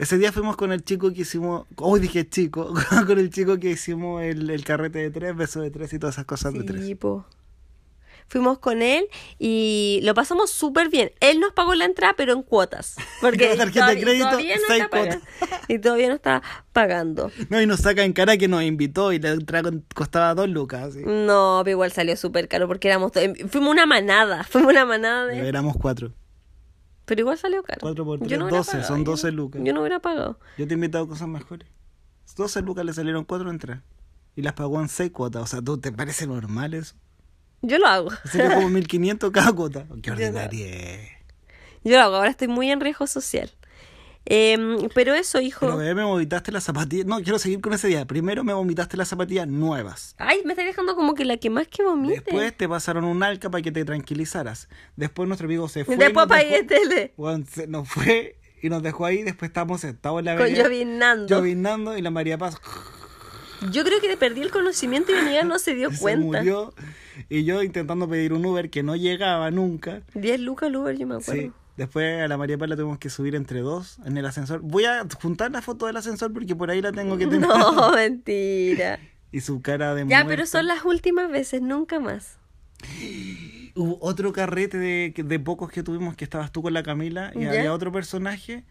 Ese 0.00 0.16
día 0.16 0.32
fuimos 0.32 0.56
con 0.56 0.72
el 0.72 0.82
chico 0.82 1.12
que 1.12 1.20
hicimos. 1.20 1.66
Hoy 1.76 2.00
dije 2.00 2.26
chico. 2.28 2.72
Con 3.06 3.18
el 3.18 3.28
chico 3.30 3.58
que 3.58 3.70
hicimos 3.70 4.22
el, 4.22 4.48
el 4.48 4.64
carrete 4.64 4.98
de 4.98 5.10
tres, 5.10 5.36
beso 5.36 5.60
de 5.60 5.70
tres 5.70 5.92
y 5.92 5.98
todas 5.98 6.14
esas 6.14 6.24
cosas 6.24 6.54
de 6.54 6.62
tres. 6.64 6.96
Po. 6.96 7.26
Fuimos 8.28 8.60
con 8.60 8.80
él 8.80 9.06
y 9.40 9.98
lo 10.04 10.14
pasamos 10.14 10.50
súper 10.52 10.88
bien. 10.88 11.10
Él 11.18 11.40
nos 11.40 11.52
pagó 11.52 11.74
la 11.74 11.84
entrada, 11.84 12.14
pero 12.16 12.32
en 12.32 12.42
cuotas. 12.42 12.94
Porque 13.20 13.48
la 13.48 13.56
tarjeta 13.56 13.88
de 13.88 13.96
todavía- 13.96 14.04
crédito, 14.04 14.28
todavía 14.30 14.56
no 14.68 14.74
está. 14.74 15.20
Y 15.68 15.78
todavía 15.80 16.08
no 16.08 16.14
está 16.14 16.42
pagando. 16.72 17.30
No, 17.48 17.60
y 17.60 17.66
nos 17.66 17.80
saca 17.80 18.02
en 18.04 18.12
cara 18.12 18.36
que 18.38 18.48
nos 18.48 18.62
invitó 18.62 19.12
y 19.12 19.18
la 19.18 19.30
entrada 19.32 19.70
costaba 19.94 20.34
dos 20.34 20.48
lucas. 20.48 20.94
No, 20.96 21.60
pero 21.64 21.72
igual 21.74 21.92
salió 21.92 22.16
súper 22.16 22.48
caro 22.48 22.66
porque 22.68 22.88
éramos. 22.88 23.12
to- 23.12 23.20
Fuimos 23.50 23.70
una 23.70 23.84
manada. 23.84 24.44
Fuimos 24.44 24.70
una 24.70 24.84
manada 24.86 25.26
de. 25.26 25.46
Éramos 25.46 25.76
cuatro. 25.76 26.12
Pero 27.10 27.22
igual 27.22 27.38
salió 27.38 27.64
caro. 27.64 27.80
Cuatro 27.80 28.04
por 28.04 28.20
Yo 28.20 28.26
tres, 28.28 28.38
no 28.38 28.44
hubiera 28.44 28.58
12, 28.58 28.70
pagado, 28.70 28.88
son 28.88 29.04
yo 29.04 29.10
12 29.10 29.26
no- 29.32 29.36
lucas. 29.36 29.62
Yo 29.64 29.72
no 29.74 29.80
hubiera 29.80 29.98
pagado. 29.98 30.38
Yo 30.56 30.68
te 30.68 30.74
he 30.74 30.76
invitado 30.76 31.04
a 31.04 31.08
cosas 31.08 31.26
mejores. 31.26 31.68
12 32.36 32.62
lucas 32.62 32.84
le 32.84 32.92
salieron 32.92 33.24
cuatro 33.24 33.50
entradas. 33.50 33.82
Y 34.36 34.42
las 34.42 34.52
pagó 34.52 34.80
en 34.80 34.88
seis 34.88 35.10
cuotas. 35.10 35.42
O 35.42 35.46
sea, 35.48 35.60
¿tú 35.60 35.76
te 35.78 35.90
parece 35.90 36.28
normal 36.28 36.72
eso? 36.74 36.94
Yo 37.62 37.78
lo 37.78 37.88
hago. 37.88 38.10
Sería 38.30 38.54
como 38.54 38.68
1500 38.70 39.32
cada 39.32 39.52
cuota. 39.52 39.86
Qué 40.00 40.12
ordinaria. 40.12 41.00
Yo 41.82 41.96
lo 41.96 42.00
hago. 42.00 42.14
Ahora 42.14 42.30
estoy 42.30 42.46
muy 42.46 42.70
en 42.70 42.80
riesgo 42.80 43.08
social. 43.08 43.50
Em, 44.26 44.88
pero 44.94 45.14
eso, 45.14 45.40
hijo. 45.40 45.60
Pero 45.60 45.76
bebé, 45.78 45.94
me 45.94 46.04
vomitaste 46.04 46.52
las 46.52 46.64
zapatillas. 46.64 47.06
No, 47.06 47.20
quiero 47.22 47.38
seguir 47.38 47.60
con 47.60 47.72
ese 47.72 47.88
día. 47.88 48.04
Primero 48.06 48.44
me 48.44 48.52
vomitaste 48.52 48.96
las 48.96 49.08
zapatillas 49.08 49.48
nuevas. 49.48 50.14
Ay, 50.18 50.42
me 50.44 50.52
está 50.52 50.62
dejando 50.64 50.94
como 50.94 51.14
que 51.14 51.24
la 51.24 51.36
que 51.38 51.50
más 51.50 51.66
que 51.68 51.82
vomite. 51.82 52.14
Después 52.16 52.56
te 52.56 52.68
pasaron 52.68 53.04
un 53.04 53.22
alca 53.22 53.50
para 53.50 53.62
que 53.62 53.72
te 53.72 53.84
tranquilizaras. 53.84 54.68
Después 54.96 55.26
nuestro 55.26 55.46
amigo 55.46 55.68
se 55.68 55.84
fue. 55.84 55.96
Después 55.96 56.26
para 56.26 56.42
ir 56.44 56.66
tele. 56.66 57.12
Weón, 57.16 57.46
se 57.46 57.66
nos 57.66 57.88
fue 57.88 58.36
y 58.62 58.68
nos 58.68 58.82
dejó 58.82 59.06
ahí. 59.06 59.22
Después 59.22 59.48
estábamos 59.48 59.80
sentados 59.80 60.18
en 60.20 60.26
la 60.26 60.36
Con 60.36 60.44
vereda. 60.44 60.64
llovinando. 60.64 61.26
Llovinando 61.26 61.96
y 61.98 62.02
la 62.02 62.10
María 62.10 62.36
Paz 62.38 62.56
Yo 63.72 63.84
creo 63.84 64.00
que 64.00 64.08
le 64.08 64.16
perdí 64.16 64.42
el 64.42 64.50
conocimiento 64.50 65.12
y 65.12 65.14
mi 65.14 65.20
amiga 65.22 65.42
no 65.44 65.58
se 65.58 65.74
dio 65.74 65.90
se 65.92 65.98
cuenta. 65.98 66.38
murió. 66.38 66.74
Y 67.28 67.44
yo 67.44 67.62
intentando 67.62 68.08
pedir 68.08 68.32
un 68.32 68.44
Uber 68.46 68.70
que 68.70 68.82
no 68.82 68.96
llegaba 68.96 69.50
nunca. 69.50 70.02
10 70.14 70.40
lucas 70.40 70.68
el 70.68 70.76
Uber, 70.76 70.96
yo 70.96 71.06
me 71.06 71.16
acuerdo. 71.16 71.40
Sí. 71.42 71.52
Después 71.80 72.20
a 72.22 72.28
la 72.28 72.36
María 72.36 72.58
Paz 72.58 72.68
la 72.68 72.76
tuvimos 72.76 72.98
que 72.98 73.08
subir 73.08 73.34
entre 73.34 73.60
dos 73.60 74.00
en 74.04 74.18
el 74.18 74.26
ascensor. 74.26 74.60
Voy 74.60 74.84
a 74.84 75.06
juntar 75.18 75.50
la 75.50 75.62
foto 75.62 75.86
del 75.86 75.96
ascensor 75.96 76.30
porque 76.30 76.54
por 76.54 76.70
ahí 76.70 76.82
la 76.82 76.92
tengo 76.92 77.16
que 77.16 77.26
tener. 77.26 77.48
No, 77.48 77.92
mentira. 77.94 78.98
Y 79.32 79.40
su 79.40 79.62
cara 79.62 79.94
de 79.94 80.02
Ya, 80.02 80.18
muerto. 80.18 80.28
pero 80.28 80.44
son 80.46 80.66
las 80.66 80.84
últimas 80.84 81.30
veces, 81.30 81.62
nunca 81.62 81.98
más. 81.98 82.36
Hubo 83.74 83.96
otro 84.02 84.34
carrete 84.34 84.76
de, 84.76 85.14
de 85.16 85.40
pocos 85.40 85.72
que 85.72 85.82
tuvimos 85.82 86.16
que 86.16 86.24
estabas 86.24 86.52
tú 86.52 86.60
con 86.60 86.74
la 86.74 86.82
Camila 86.82 87.32
y 87.34 87.40
¿Ya? 87.44 87.48
había 87.50 87.72
otro 87.72 87.90
personaje 87.90 88.64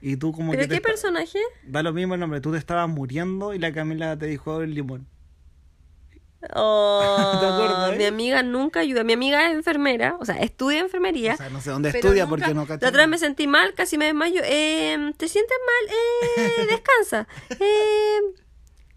y 0.00 0.16
tú 0.16 0.32
como 0.32 0.50
¿Pero 0.50 0.64
que 0.64 0.74
qué 0.74 0.80
personaje? 0.80 1.38
da 1.68 1.84
lo 1.84 1.92
mismo 1.92 2.14
el 2.14 2.20
nombre, 2.20 2.40
tú 2.40 2.50
te 2.50 2.58
estabas 2.58 2.88
muriendo 2.88 3.54
y 3.54 3.60
la 3.60 3.72
Camila 3.72 4.18
te 4.18 4.26
dijo 4.26 4.60
el 4.62 4.74
limón. 4.74 5.06
Oh, 6.54 7.38
¿Te 7.88 7.94
acuerdas? 7.94 7.98
Mi 7.98 8.04
amiga 8.06 8.42
nunca 8.42 8.80
ayuda. 8.80 9.04
Mi 9.04 9.12
amiga 9.14 9.46
es 9.50 9.54
enfermera, 9.56 10.16
o 10.20 10.24
sea, 10.24 10.36
estudia 10.38 10.80
enfermería. 10.80 11.34
O 11.34 11.36
sea, 11.36 11.50
no 11.50 11.60
sé 11.60 11.70
dónde 11.70 11.90
estudia 11.90 12.24
nunca- 12.24 12.28
porque 12.46 12.54
no 12.54 12.60
La 12.62 12.66
cacho. 12.68 12.86
otra 12.88 13.02
vez 13.02 13.08
me 13.08 13.18
sentí 13.18 13.46
mal, 13.46 13.74
casi 13.74 13.98
me 13.98 14.06
desmayo. 14.06 14.40
Eh, 14.44 15.12
¿Te 15.16 15.28
sientes 15.28 15.56
mal? 15.66 15.94
Eh, 16.36 16.66
descansa. 16.70 17.28
Eh, 17.58 18.18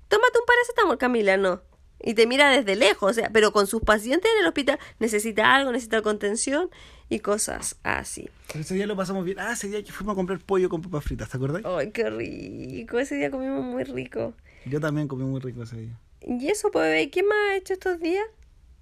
tómate 0.08 0.40
un 0.40 0.46
paracetamol, 0.46 0.98
Camila, 0.98 1.38
no. 1.38 1.62
Y 2.02 2.14
te 2.14 2.28
mira 2.28 2.50
desde 2.50 2.76
lejos, 2.78 3.12
o 3.12 3.14
sea, 3.14 3.30
pero 3.34 3.52
con 3.52 3.68
sus 3.68 3.82
pacientes 3.82 4.32
en 4.34 4.42
el 4.42 4.48
hospital 4.48 4.80
necesita 5.00 5.54
algo, 5.54 5.72
necesita 5.74 6.02
contención 6.02 6.70
y 7.10 7.20
cosas 7.20 7.76
así. 7.84 8.30
Pero 8.48 8.62
ese 8.62 8.74
día 8.76 8.88
lo 8.88 8.96
pasamos 8.96 9.26
bien. 9.26 9.38
Ah, 9.40 9.52
ese 9.52 9.68
día 9.68 9.84
que 9.84 9.92
fuimos 9.92 10.14
a 10.14 10.16
comprar 10.16 10.40
pollo 10.40 10.70
con 10.70 10.82
papas 10.82 11.04
fritas, 11.04 11.30
¿te 11.30 11.36
acordás? 11.36 11.62
Ay, 11.66 11.92
qué 11.92 12.10
rico. 12.10 13.00
Ese 13.00 13.16
día 13.16 13.30
comimos 13.30 13.66
muy 13.66 13.84
rico. 13.84 14.34
Yo 14.66 14.80
también 14.80 15.10
comí 15.10 15.26
muy 15.26 15.42
rico 15.42 15.64
ese 15.64 15.76
día. 15.76 16.00
¿Y 16.22 16.48
eso, 16.48 16.72
pues? 16.72 17.10
¿Qué 17.12 17.22
más 17.22 17.38
ha 17.52 17.56
hecho 17.56 17.74
estos 17.74 18.00
días? 18.00 18.26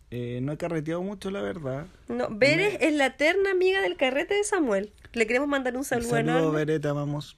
Eh, 0.10 0.39
no 0.41 0.54
he 0.54 0.58
carreteado 0.58 1.02
mucho, 1.04 1.30
la 1.32 1.41
verdad. 1.41 1.86
No, 2.08 2.28
Veres 2.32 2.78
es 2.80 2.93
la 2.93 3.08
eterna 3.08 3.52
amiga 3.52 3.82
del 3.82 3.98
carrete 3.98 4.36
de 4.36 4.43
Samuel. 4.43 4.93
Le 5.13 5.28
queremos 5.28 5.50
mandar 5.50 5.76
un 5.76 5.84
saludo 5.84 6.12
Saludos, 6.12 6.38
enorme. 6.39 6.58
Veré, 6.60 6.80
te 6.80 6.88
amamos. 6.88 7.38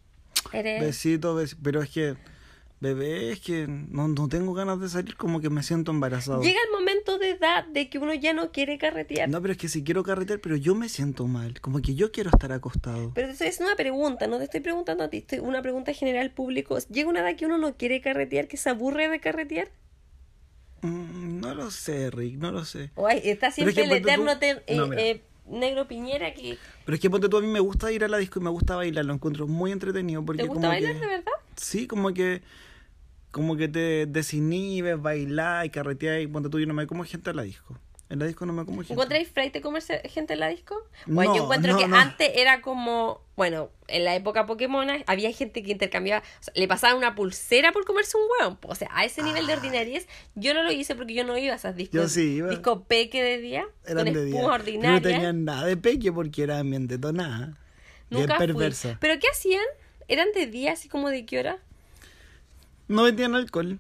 Eres- 0.53 0.82
Besito, 0.82 1.36
bes- 1.39 1.58
pero 1.63 1.82
es 1.82 1.89
que 1.89 2.15
Bebé, 2.82 3.34
es 3.34 3.41
que 3.41 3.67
no, 3.67 4.08
no 4.08 4.29
tengo 4.29 4.53
ganas 4.53 4.79
de 4.79 4.88
salir, 4.88 5.17
como 5.17 5.41
que 5.41 5.49
me 5.49 5.63
siento 5.63 5.91
embarazado. 5.91 6.41
Llega 6.41 6.60
el 6.65 6.71
momento 6.71 7.17
de 7.19 7.32
edad 7.32 7.65
de 7.65 7.89
que 7.89 7.97
uno 7.97 8.13
ya 8.13 8.32
no 8.32 8.53
quiere 8.53 8.77
carretear. 8.77 9.27
No, 9.27 9.41
pero 9.41 9.51
es 9.51 9.58
que 9.58 9.67
si 9.67 9.84
quiero 9.84 10.01
carretear, 10.01 10.39
pero 10.39 10.55
yo 10.55 10.75
me 10.75 10.88
siento 10.88 11.27
mal, 11.27 11.60
como 11.60 11.82
que 11.82 11.93
yo 11.95 12.13
quiero 12.13 12.29
estar 12.29 12.53
acostado. 12.53 13.12
Pero 13.13 13.27
eso 13.34 13.43
es 13.43 13.60
una 13.60 13.75
pregunta, 13.75 14.27
no 14.27 14.38
te 14.38 14.45
estoy 14.45 14.62
preguntando 14.62 15.03
a 15.03 15.10
ti, 15.10 15.17
estoy 15.17 15.39
una 15.39 15.62
pregunta 15.62 15.91
general 15.91 16.32
público. 16.32 16.77
¿Llega 16.89 17.10
una 17.10 17.19
edad 17.19 17.36
que 17.36 17.45
uno 17.47 17.58
no 17.58 17.75
quiere 17.75 17.99
carretear, 17.99 18.47
que 18.47 18.55
se 18.55 18.69
aburre 18.69 19.10
de 19.10 19.19
carretear? 19.19 19.67
Mm, 20.81 21.39
no 21.41 21.53
lo 21.55 21.71
sé, 21.71 22.09
Rick, 22.11 22.37
no 22.37 22.51
lo 22.51 22.65
sé. 22.65 22.91
O 22.95 23.07
hay- 23.07 23.21
está 23.23 23.51
siempre 23.51 23.71
es 23.71 23.75
que 23.87 23.93
el 23.95 24.01
tú- 24.01 24.07
eterno 24.09 24.37
te- 24.39 24.63
eh, 24.67 24.75
No, 24.77 24.93
eh, 24.93 25.21
negro 25.47 25.87
Piñera 25.87 26.33
que... 26.33 26.57
Pero 26.85 26.95
es 26.95 27.01
que 27.01 27.09
ponte 27.09 27.27
tú, 27.29 27.37
a 27.37 27.41
mí 27.41 27.47
me 27.47 27.59
gusta 27.59 27.91
ir 27.91 28.03
a 28.03 28.07
la 28.07 28.17
disco 28.17 28.39
y 28.39 28.43
me 28.43 28.49
gusta 28.49 28.75
bailar, 28.75 29.05
lo 29.05 29.13
encuentro 29.13 29.47
muy 29.47 29.71
entretenido. 29.71 30.23
Porque 30.23 30.43
¿Te 30.43 30.47
gusta 30.47 30.61
como 30.61 30.69
bailar 30.69 30.93
que- 30.93 30.99
de 30.99 31.07
verdad? 31.07 31.31
Sí, 31.55 31.87
como 31.87 32.13
que 32.13 32.41
como 33.31 33.55
que 33.55 33.67
te 33.67 34.07
desinhibes, 34.07 34.99
bailar 34.99 35.63
y 35.65 35.69
carretear 35.69 36.19
y 36.19 36.25
ponte 36.27 36.49
tú, 36.49 36.59
yo 36.59 36.65
no 36.65 36.73
me 36.73 36.87
como 36.87 37.03
gente 37.03 37.29
en 37.29 37.35
la 37.35 37.43
disco. 37.43 37.77
En 38.10 38.17
la 38.17 38.26
disco 38.26 38.43
no 38.48 38.54
me 38.54 38.65
como 38.65 38.78
gente. 38.82 38.93
¿Encontráis 38.93 39.28
freight 39.30 39.54
de 39.54 39.62
comerse 39.62 40.02
gente 40.10 40.34
en 40.34 40.39
la 40.39 40.48
disco? 40.48 40.76
No, 41.06 41.13
Bueno, 41.13 41.36
yo 41.36 41.43
encuentro 41.43 41.74
no, 41.74 41.78
que 41.78 41.88
no. 41.88 41.95
antes 41.95 42.32
era 42.34 42.60
como, 42.62 43.22
bueno, 43.38 43.69
en 43.88 44.04
la 44.04 44.15
época 44.15 44.48
Pokémon 44.48 44.88
había 45.06 45.32
gente 45.32 45.62
que 45.62 45.72
intercambiaba, 45.72 46.24
o 46.39 46.43
sea, 46.43 46.54
le 46.56 46.67
pasaban 46.67 46.98
una 46.98 47.13
pulsera 47.13 47.72
por 47.72 47.86
comerse 47.86 48.17
un 48.17 48.24
hueón. 48.39 48.58
O 48.63 48.74
sea, 48.74 48.89
a 48.93 49.06
ese 49.06 49.22
nivel 49.22 49.45
de 49.45 49.54
ordinariez, 49.54 50.08
yo 50.34 50.56
no 50.56 50.63
lo 50.63 50.72
hice 50.72 50.95
porque 50.95 51.13
yo 51.13 51.24
no 51.24 51.38
iba 51.38 51.54
a 51.54 51.58
esas 51.58 51.76
discos. 51.76 52.02
Yo 52.02 52.08
sí 52.10 52.38
iba. 52.38 52.50
Disco 52.50 52.84
peque 52.86 53.22
de 53.22 53.38
día, 53.38 53.67
Eran 53.86 54.06
con 54.06 54.13
de 54.15 54.26
día. 54.26 54.43
ordinaria. 54.43 54.91
no 54.91 55.02
tenían 55.02 55.45
nada 55.45 55.65
de 55.67 55.78
peque 55.78 56.12
porque 56.12 56.41
eran 56.41 56.67
bien 56.67 56.88
detonadas. 56.88 57.50
Bien 58.10 58.22
Nunca 58.24 58.38
fui. 58.38 58.48
perversa. 58.48 58.98
¿Pero 59.00 59.19
qué 59.19 59.28
hacían? 59.32 59.62
¿Eran 60.08 60.30
de 60.34 60.48
día, 60.48 60.72
así 60.74 60.89
como 60.89 61.10
de 61.12 61.28
qué 61.28 61.38
hora? 61.38 61.60
No 62.88 63.04
vendían 63.04 63.36
alcohol. 63.36 63.78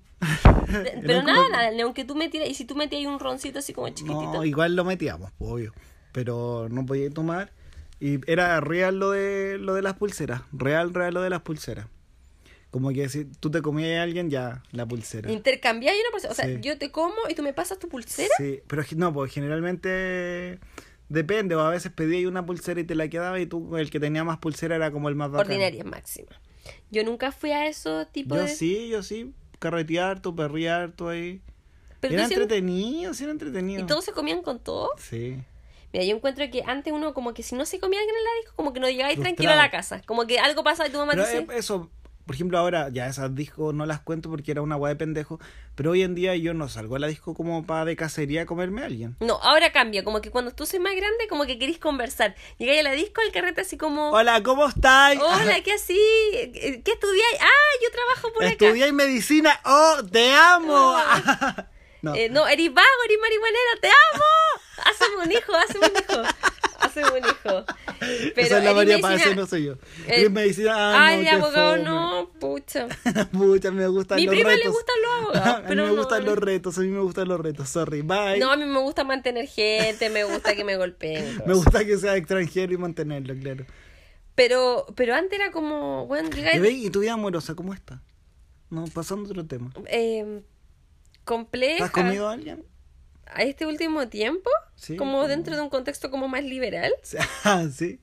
De- 0.71 0.99
pero 1.05 1.21
como- 1.21 1.33
nada, 1.33 1.49
nada, 1.71 1.83
aunque 1.83 2.05
tú 2.05 2.15
metieras, 2.15 2.49
y 2.49 2.53
si 2.53 2.65
tú 2.65 2.75
metías 2.75 3.05
un 3.11 3.19
roncito 3.19 3.59
así 3.59 3.73
como 3.73 3.89
chiquitito. 3.89 4.33
No, 4.33 4.45
igual 4.45 4.75
lo 4.75 4.83
metíamos, 4.85 5.31
pues, 5.37 5.51
obvio. 5.51 5.73
Pero 6.11 6.67
no 6.69 6.85
podía 6.85 7.09
tomar. 7.09 7.51
Y 7.99 8.19
era 8.31 8.59
real 8.61 8.97
lo 8.97 9.11
de 9.11 9.57
lo 9.59 9.73
de 9.73 9.81
las 9.81 9.95
pulseras. 9.95 10.41
Real, 10.53 10.93
real 10.93 11.13
lo 11.13 11.21
de 11.21 11.29
las 11.29 11.41
pulseras. 11.41 11.87
Como 12.71 12.89
que 12.91 13.09
si 13.09 13.25
tú 13.25 13.49
te 13.51 13.61
comías 13.61 13.99
a 13.99 14.03
alguien, 14.03 14.29
ya, 14.29 14.63
la 14.71 14.85
pulsera. 14.85 15.31
Intercambiáis 15.31 15.99
una 16.01 16.11
pulsera. 16.11 16.31
O 16.31 16.35
sea, 16.35 16.45
Sí. 16.45 16.57
yo 16.61 16.77
te 16.77 16.91
como 16.91 17.15
y 17.29 17.33
tú 17.35 17.41
me 17.43 17.51
pasas 17.53 17.77
tu 17.79 17.89
pulsera. 17.89 18.29
Sí, 18.37 18.61
pero 18.67 18.83
no, 18.95 19.11
pues 19.13 19.33
generalmente 19.33 20.59
depende. 21.09 21.55
O 21.55 21.59
a 21.61 21.69
veces 21.69 21.91
pedías 21.91 22.25
una 22.29 22.45
pulsera 22.45 22.79
y 22.79 22.83
te 22.83 22.95
la 22.95 23.07
quedaba 23.09 23.39
y 23.39 23.45
tú, 23.45 23.75
el 23.77 23.89
que 23.89 23.99
tenía 23.99 24.23
más 24.23 24.37
pulsera 24.37 24.75
era 24.75 24.91
como 24.91 25.09
el 25.09 25.15
más 25.15 25.31
bacán. 25.31 25.47
Ordinaria 25.47 25.83
máxima. 25.83 26.29
Yo 26.91 27.03
nunca 27.03 27.31
fui 27.31 27.51
a 27.51 27.67
esos 27.67 28.11
tipos 28.11 28.37
Yo 28.37 28.43
de. 28.45 28.49
sí, 28.49 28.89
yo 28.89 29.03
sí. 29.03 29.33
Carretear, 29.59 30.21
tu 30.21 30.35
perrear, 30.35 30.93
ahí. 31.09 31.41
Pero 31.99 32.13
era 32.13 32.23
entretenido, 32.23 33.13
sí 33.13 33.23
era 33.23 33.31
entretenido. 33.31 33.83
¿Y 33.83 33.85
todos 33.85 34.05
se 34.05 34.13
comían 34.13 34.41
con 34.41 34.59
todo? 34.59 34.91
Sí. 34.97 35.37
Mira, 35.91 36.05
yo 36.05 36.15
encuentro 36.15 36.49
que 36.49 36.63
antes 36.65 36.93
uno 36.93 37.13
como 37.13 37.33
que 37.33 37.43
si 37.43 37.55
no 37.55 37.65
se 37.65 37.79
comía 37.79 37.99
alguien 37.99 38.15
en 38.15 38.23
la 38.23 38.29
disco, 38.41 38.53
como 38.55 38.73
que 38.73 38.79
no 38.79 38.87
llegabais 38.87 39.19
tranquilo 39.19 39.51
a 39.51 39.55
la 39.55 39.71
casa. 39.71 40.01
Como 40.05 40.27
que 40.27 40.39
algo 40.39 40.63
pasaba 40.63 40.87
y 40.87 40.91
tu 40.91 40.97
mamá 40.97 41.13
Pero 41.13 41.25
dice... 41.25 41.47
eso, 41.57 41.89
por 42.29 42.35
ejemplo, 42.35 42.59
ahora 42.59 42.89
ya 42.89 43.07
esas 43.07 43.33
discos 43.33 43.73
no 43.73 43.87
las 43.87 44.01
cuento 44.01 44.29
porque 44.29 44.51
era 44.51 44.61
una 44.61 44.75
guay 44.75 44.93
de 44.93 44.97
pendejo. 44.97 45.39
Pero 45.73 45.89
hoy 45.89 46.03
en 46.03 46.13
día 46.13 46.35
yo 46.35 46.53
no 46.53 46.69
salgo 46.69 46.95
a 46.95 46.99
la 46.99 47.07
disco 47.07 47.33
como 47.33 47.65
para 47.65 47.85
de 47.85 47.95
cacería 47.95 48.43
a 48.43 48.45
comerme 48.45 48.83
a 48.83 48.85
alguien. 48.85 49.17
No, 49.19 49.39
ahora 49.41 49.71
cambia. 49.71 50.03
Como 50.03 50.21
que 50.21 50.29
cuando 50.29 50.51
tú 50.51 50.67
sois 50.67 50.79
más 50.79 50.95
grande, 50.95 51.27
como 51.27 51.47
que 51.47 51.57
querís 51.57 51.79
conversar. 51.79 52.35
Llegáis 52.59 52.81
a 52.81 52.83
la 52.83 52.91
disco, 52.91 53.21
el 53.21 53.31
carrete 53.31 53.61
así 53.61 53.77
como... 53.77 54.11
Hola, 54.11 54.43
¿cómo 54.43 54.67
estáis? 54.67 55.19
Hola, 55.19 55.59
¿qué 55.63 55.71
así? 55.71 55.99
¿Qué 56.53 56.83
estudiáis? 56.85 57.41
Ah, 57.41 57.71
yo 57.81 57.89
trabajo 57.89 58.31
por 58.35 58.43
acá. 58.43 58.63
Estudiáis 58.63 58.93
medicina. 58.93 59.59
¡Oh, 59.65 59.95
te 60.11 60.31
amo! 60.31 60.97
no. 62.03 62.13
Eh, 62.13 62.29
no, 62.29 62.47
eres 62.47 62.71
vago, 62.71 62.87
eres 63.05 63.17
marihuanero, 63.19 63.79
te 63.81 63.87
amo. 63.87 64.85
Haceme 64.85 65.23
un 65.23 65.31
hijo, 65.31 65.51
haceme 65.55 65.87
un 65.87 65.93
hijo. 65.97 66.49
Haceme 66.89 67.07
un 67.11 67.17
hijo. 67.25 67.65
Pero 68.35 68.47
Esa 68.47 68.57
es 68.59 68.63
la 68.63 68.73
María 68.73 68.99
Paz, 68.99 69.11
medicina- 69.11 69.35
no 69.35 69.45
soy 69.47 69.65
yo. 69.65 69.73
Eh, 69.73 69.77
Eres 70.07 70.31
medicina. 70.31 70.73
Ah, 70.75 71.07
Ay, 71.07 71.23
no, 71.25 71.31
abogado 71.31 71.71
fome. 71.73 71.83
no, 71.83 72.29
pucha. 72.39 72.87
Pucha, 73.31 73.71
me 73.71 73.87
gustan 73.87 74.17
Mi 74.17 74.25
los 74.25 74.33
prima 74.35 74.49
retos. 74.49 74.63
le 74.65 74.69
gustan 74.71 74.95
los 75.01 75.11
abogados, 75.35 75.55
a 75.65 75.69
mí 75.69 75.75
me 75.75 75.75
no, 75.87 75.95
gustan 75.95 76.19
no. 76.25 76.29
los 76.31 76.37
retos, 76.39 76.77
a 76.77 76.81
mí 76.81 76.87
me 76.87 76.99
gustan 76.99 77.27
los 77.27 77.39
retos. 77.39 77.69
Sorry, 77.69 78.01
bye. 78.01 78.39
No, 78.39 78.51
a 78.51 78.57
mí 78.57 78.65
me 78.65 78.79
gusta 78.79 79.03
mantener 79.03 79.47
gente, 79.47 80.09
me 80.09 80.23
gusta 80.23 80.55
que 80.55 80.63
me 80.63 80.77
golpeen. 80.77 81.41
me 81.45 81.53
gusta 81.53 81.85
que 81.85 81.97
sea 81.97 82.15
extranjero 82.15 82.73
y 82.73 82.77
mantenerlo, 82.77 83.33
claro. 83.39 83.65
Pero, 84.35 84.85
pero 84.95 85.15
antes 85.15 85.37
era 85.39 85.51
como, 85.51 86.07
bueno, 86.07 86.29
¿Y, 86.31 86.35
llegáis 86.35 86.61
ve, 86.61 86.71
¿Y 86.71 86.89
tu 86.89 87.01
vida 87.01 87.13
amorosa 87.13 87.55
cómo 87.55 87.73
está? 87.73 88.01
No, 88.69 88.85
pasando 88.85 89.27
a 89.27 89.31
otro 89.31 89.45
tema. 89.45 89.71
eh, 89.87 90.41
compleja. 91.25 91.85
¿Has 91.85 91.91
comido 91.91 92.27
a 92.29 92.33
alguien? 92.33 92.63
A 93.29 93.43
este 93.43 93.65
último 93.65 94.07
tiempo, 94.09 94.49
Sí, 94.75 94.95
como 94.97 95.27
dentro 95.27 95.55
de 95.55 95.61
un 95.61 95.69
contexto 95.69 96.09
como 96.11 96.27
más 96.27 96.43
liberal, 96.43 96.91
Ah, 97.43 97.67
sí. 97.71 97.99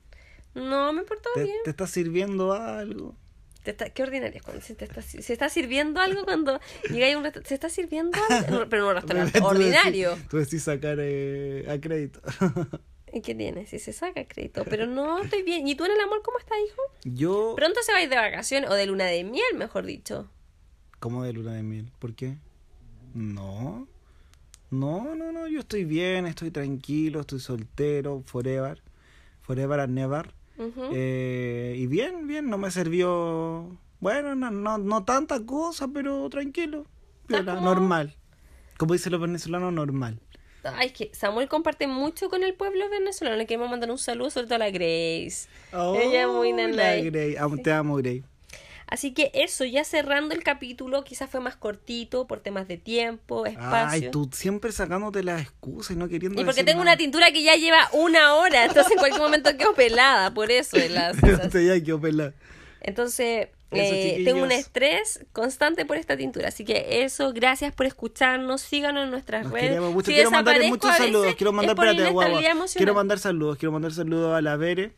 no 0.54 0.92
me 0.92 1.02
portó 1.02 1.28
¿Te, 1.34 1.44
bien. 1.44 1.56
te 1.64 1.70
está 1.70 1.86
sirviendo 1.86 2.52
algo? 2.52 3.16
Te 3.64 3.72
está- 3.72 3.90
qué 3.90 4.04
ordinaria 4.04 4.36
es 4.36 4.42
cuando 4.44 4.62
se, 4.62 4.76
te 4.76 4.84
está, 4.84 5.02
se 5.02 5.32
está 5.32 5.48
sirviendo 5.48 6.00
algo 6.00 6.24
cuando 6.24 6.60
llega 6.88 7.12
a 7.12 7.18
un 7.18 7.24
restaurante. 7.24 7.48
¿Se 7.48 7.54
está 7.54 7.68
sirviendo 7.68 8.16
algo? 8.30 8.58
No, 8.60 8.68
pero 8.68 8.82
en 8.84 8.88
un 8.90 8.94
restaurante 9.02 9.40
ordinario. 9.40 10.10
decís- 10.16 10.28
Tú 10.28 10.36
decís 10.36 10.62
sacar 10.62 10.98
eh, 11.00 11.66
a 11.68 11.80
crédito. 11.80 12.20
¿Y 13.12 13.22
qué 13.22 13.34
tienes? 13.34 13.70
Si 13.70 13.78
se 13.80 13.92
saca 13.92 14.24
crédito. 14.28 14.64
Pero 14.68 14.86
no, 14.86 15.20
estoy 15.22 15.42
bien. 15.42 15.66
¿Y 15.66 15.74
tú 15.74 15.84
en 15.84 15.92
el 15.92 16.00
amor 16.00 16.22
cómo 16.22 16.38
estás, 16.38 16.58
hijo? 16.64 16.82
Yo, 17.04 17.54
Pronto 17.56 17.80
se 17.82 17.90
va 17.92 17.98
a 17.98 18.02
ir 18.02 18.08
de 18.10 18.16
vacaciones 18.16 18.70
o 18.70 18.74
de 18.74 18.86
luna 18.86 19.06
de 19.06 19.24
miel, 19.24 19.54
mejor 19.56 19.84
dicho. 19.86 20.30
como 21.00 21.24
de 21.24 21.32
luna 21.32 21.54
de 21.54 21.62
miel. 21.64 21.90
¿Por 21.98 22.14
qué? 22.14 22.36
No. 23.14 23.88
No, 24.70 25.14
no, 25.14 25.32
no. 25.32 25.46
Yo 25.48 25.60
estoy 25.60 25.84
bien, 25.84 26.26
estoy 26.26 26.50
tranquilo, 26.50 27.20
estoy 27.20 27.40
soltero, 27.40 28.22
forever. 28.26 28.82
Forever 29.42 29.80
and 29.80 29.94
never. 29.94 30.34
Eh, 30.92 31.74
y 31.78 31.86
bien, 31.86 32.26
bien, 32.26 32.48
no 32.50 32.58
me 32.58 32.70
sirvió. 32.70 33.76
Bueno, 34.00 34.34
no, 34.34 34.50
no, 34.50 34.78
no 34.78 35.04
tanta 35.04 35.44
cosa, 35.44 35.88
pero 35.88 36.28
tranquilo. 36.30 36.86
¿Estás 37.22 37.42
Viola, 37.44 37.54
como- 37.56 37.66
Normal. 37.66 38.16
Como 38.78 38.92
dicen 38.94 39.12
los 39.12 39.20
venezolanos, 39.20 39.72
normal. 39.72 40.20
Ay, 40.64 40.88
es 40.88 40.92
que 40.92 41.10
Samuel 41.14 41.48
comparte 41.48 41.86
mucho 41.86 42.28
con 42.28 42.42
el 42.42 42.54
pueblo 42.54 42.90
venezolano. 42.90 43.36
Le 43.36 43.46
queremos 43.46 43.70
mandar 43.70 43.90
un 43.90 43.98
saludo, 43.98 44.30
sobre 44.30 44.46
todo 44.46 44.56
a 44.56 44.58
la 44.58 44.70
Grace. 44.70 45.48
Ella 45.72 46.22
es 46.22 46.28
muy 46.28 46.52
Oh, 46.52 46.68
la. 46.68 47.44
Am- 47.44 47.62
Te 47.62 47.72
amo, 47.72 47.96
Grey. 47.96 48.24
Así 48.88 49.12
que 49.12 49.32
eso, 49.34 49.64
ya 49.64 49.82
cerrando 49.82 50.34
el 50.34 50.44
capítulo, 50.44 51.02
quizás 51.02 51.28
fue 51.28 51.40
más 51.40 51.56
cortito 51.56 52.26
por 52.26 52.40
temas 52.40 52.68
de 52.68 52.76
tiempo, 52.76 53.44
espacio. 53.46 54.06
Ay, 54.06 54.10
tú 54.12 54.30
siempre 54.32 54.70
sacándote 54.70 55.24
las 55.24 55.42
excusas 55.42 55.96
y 55.96 55.98
no 55.98 56.08
queriendo 56.08 56.40
Y 56.40 56.44
porque 56.44 56.60
decir 56.60 56.66
tengo 56.66 56.84
nada. 56.84 56.92
una 56.94 56.98
tintura 56.98 57.32
que 57.32 57.42
ya 57.42 57.56
lleva 57.56 57.88
una 57.92 58.34
hora, 58.34 58.64
entonces 58.64 58.92
en 58.92 58.98
cualquier 58.98 59.22
momento 59.22 59.56
quedo 59.56 59.74
pelada, 59.74 60.32
por 60.32 60.52
eso. 60.52 60.76
es 60.76 60.90
la 60.90 61.12
ya 61.52 61.82
quedó 61.82 62.00
pelada. 62.00 62.32
Entonces, 62.80 63.48
eh, 63.72 64.22
tengo 64.24 64.44
un 64.44 64.52
estrés 64.52 65.26
constante 65.32 65.84
por 65.84 65.96
esta 65.96 66.16
tintura. 66.16 66.48
Así 66.48 66.64
que 66.64 67.02
eso, 67.02 67.32
gracias 67.32 67.74
por 67.74 67.86
escucharnos. 67.86 68.60
Síganos 68.60 69.04
en 69.04 69.10
nuestras 69.10 69.44
Nos 69.44 69.52
redes. 69.52 69.68
queremos 69.70 69.92
mucho. 69.92 70.06
Si 70.06 70.14
quiero 70.14 70.30
mandarle 70.30 70.60
desaparezco 70.66 70.86
muchos 70.86 70.98
veces, 71.00 71.06
saludos. 71.12 71.34
Quiero 71.34 71.52
mandar, 71.52 71.74
espérate. 71.74 72.76
Quiero 72.76 72.94
mandar 72.94 73.18
saludos. 73.18 73.58
Quiero 73.58 73.72
mandar 73.72 73.92
saludos 73.92 74.36
a 74.36 74.40
la 74.40 74.56
Bere. 74.56 74.92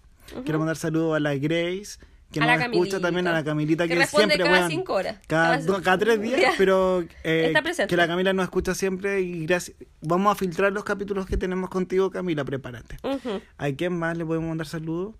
Quiero 0.44 0.58
mandar 0.58 0.76
saludos 0.76 1.16
a 1.16 1.20
la 1.20 1.34
Grace. 1.36 1.98
Que 2.30 2.40
A 2.40 2.46
nos 2.58 2.62
escucha 2.62 3.00
también 3.00 3.26
a 3.26 3.32
la 3.32 3.42
Camilita 3.42 3.84
Que 3.84 3.94
que, 3.94 4.00
responde 4.00 4.34
siempre 4.34 4.44
cada 4.44 4.58
weón, 4.58 4.70
cinco 4.70 4.92
horas. 4.94 5.18
Cada, 5.26 5.58
Cada- 5.58 5.66
no, 5.78 5.82
cada 5.82 5.96
tres 5.98 6.20
días, 6.20 6.54
pero 6.58 7.02
eh, 7.24 7.54
que 7.88 7.96
la 7.96 8.06
Camila 8.06 8.32
nos 8.34 8.44
escucha 8.44 8.74
siempre 8.74 9.22
y 9.22 9.46
gracias. 9.46 9.76
Vamos 10.02 10.32
a 10.32 10.34
filtrar 10.38 10.72
los 10.72 10.84
capítulos 10.84 11.24
que 11.24 11.38
tenemos 11.38 11.70
contigo, 11.70 12.10
Camila, 12.10 12.44
prepárate. 12.44 12.96
Ujú. 13.02 13.40
¿A 13.56 13.70
quién 13.72 13.98
más 13.98 14.16
le 14.18 14.26
podemos 14.26 14.48
mandar 14.48 14.66
saludos? 14.66 15.14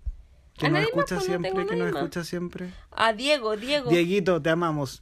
Que 0.55 0.67
A 0.67 0.69
nos 0.69 0.79
más, 0.81 0.87
escucha 0.89 1.15
pues, 1.15 1.19
no 1.21 1.25
siempre, 1.25 1.51
tengo 1.51 1.67
que 1.67 1.75
nos 1.77 1.91
más. 1.91 1.95
escucha 2.01 2.23
siempre. 2.23 2.69
A 2.91 3.13
Diego, 3.13 3.57
Diego. 3.57 3.89
Dieguito, 3.89 4.39
te 4.41 4.49
amamos. 4.51 5.01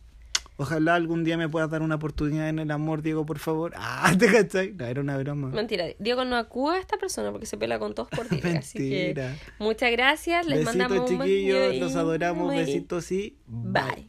Ojalá 0.57 0.95
algún 0.95 1.23
día 1.23 1.37
me 1.37 1.47
puedas 1.47 1.69
dar 1.69 1.83
una 1.83 1.95
oportunidad 1.95 2.49
en 2.49 2.57
el 2.59 2.71
amor, 2.71 3.01
Diego, 3.03 3.25
por 3.25 3.39
favor. 3.39 3.73
Ah, 3.99 4.13
¿te 4.17 4.27
cachai? 4.31 4.73
No, 4.73 4.85
era 4.85 5.01
una 5.01 5.17
broma. 5.17 5.49
Mentira. 5.49 5.85
Diego 5.99 6.23
no 6.25 6.35
acuda 6.35 6.75
a 6.75 6.79
esta 6.79 6.97
persona 6.97 7.31
porque 7.31 7.45
se 7.45 7.57
pela 7.57 7.79
con 7.79 7.93
todos 7.93 8.09
por 8.09 8.25
ti. 8.27 8.39
así 8.57 8.77
que 8.77 9.31
muchas 9.59 9.91
gracias. 9.91 10.45
Les 10.47 10.63
mandamos 10.65 11.09
un 11.11 11.19
chiquillos. 11.19 11.75
Los 11.77 11.95
adoramos. 11.95 12.53
Besitos 12.53 13.11
y 13.11 13.37
bye. 13.47 14.07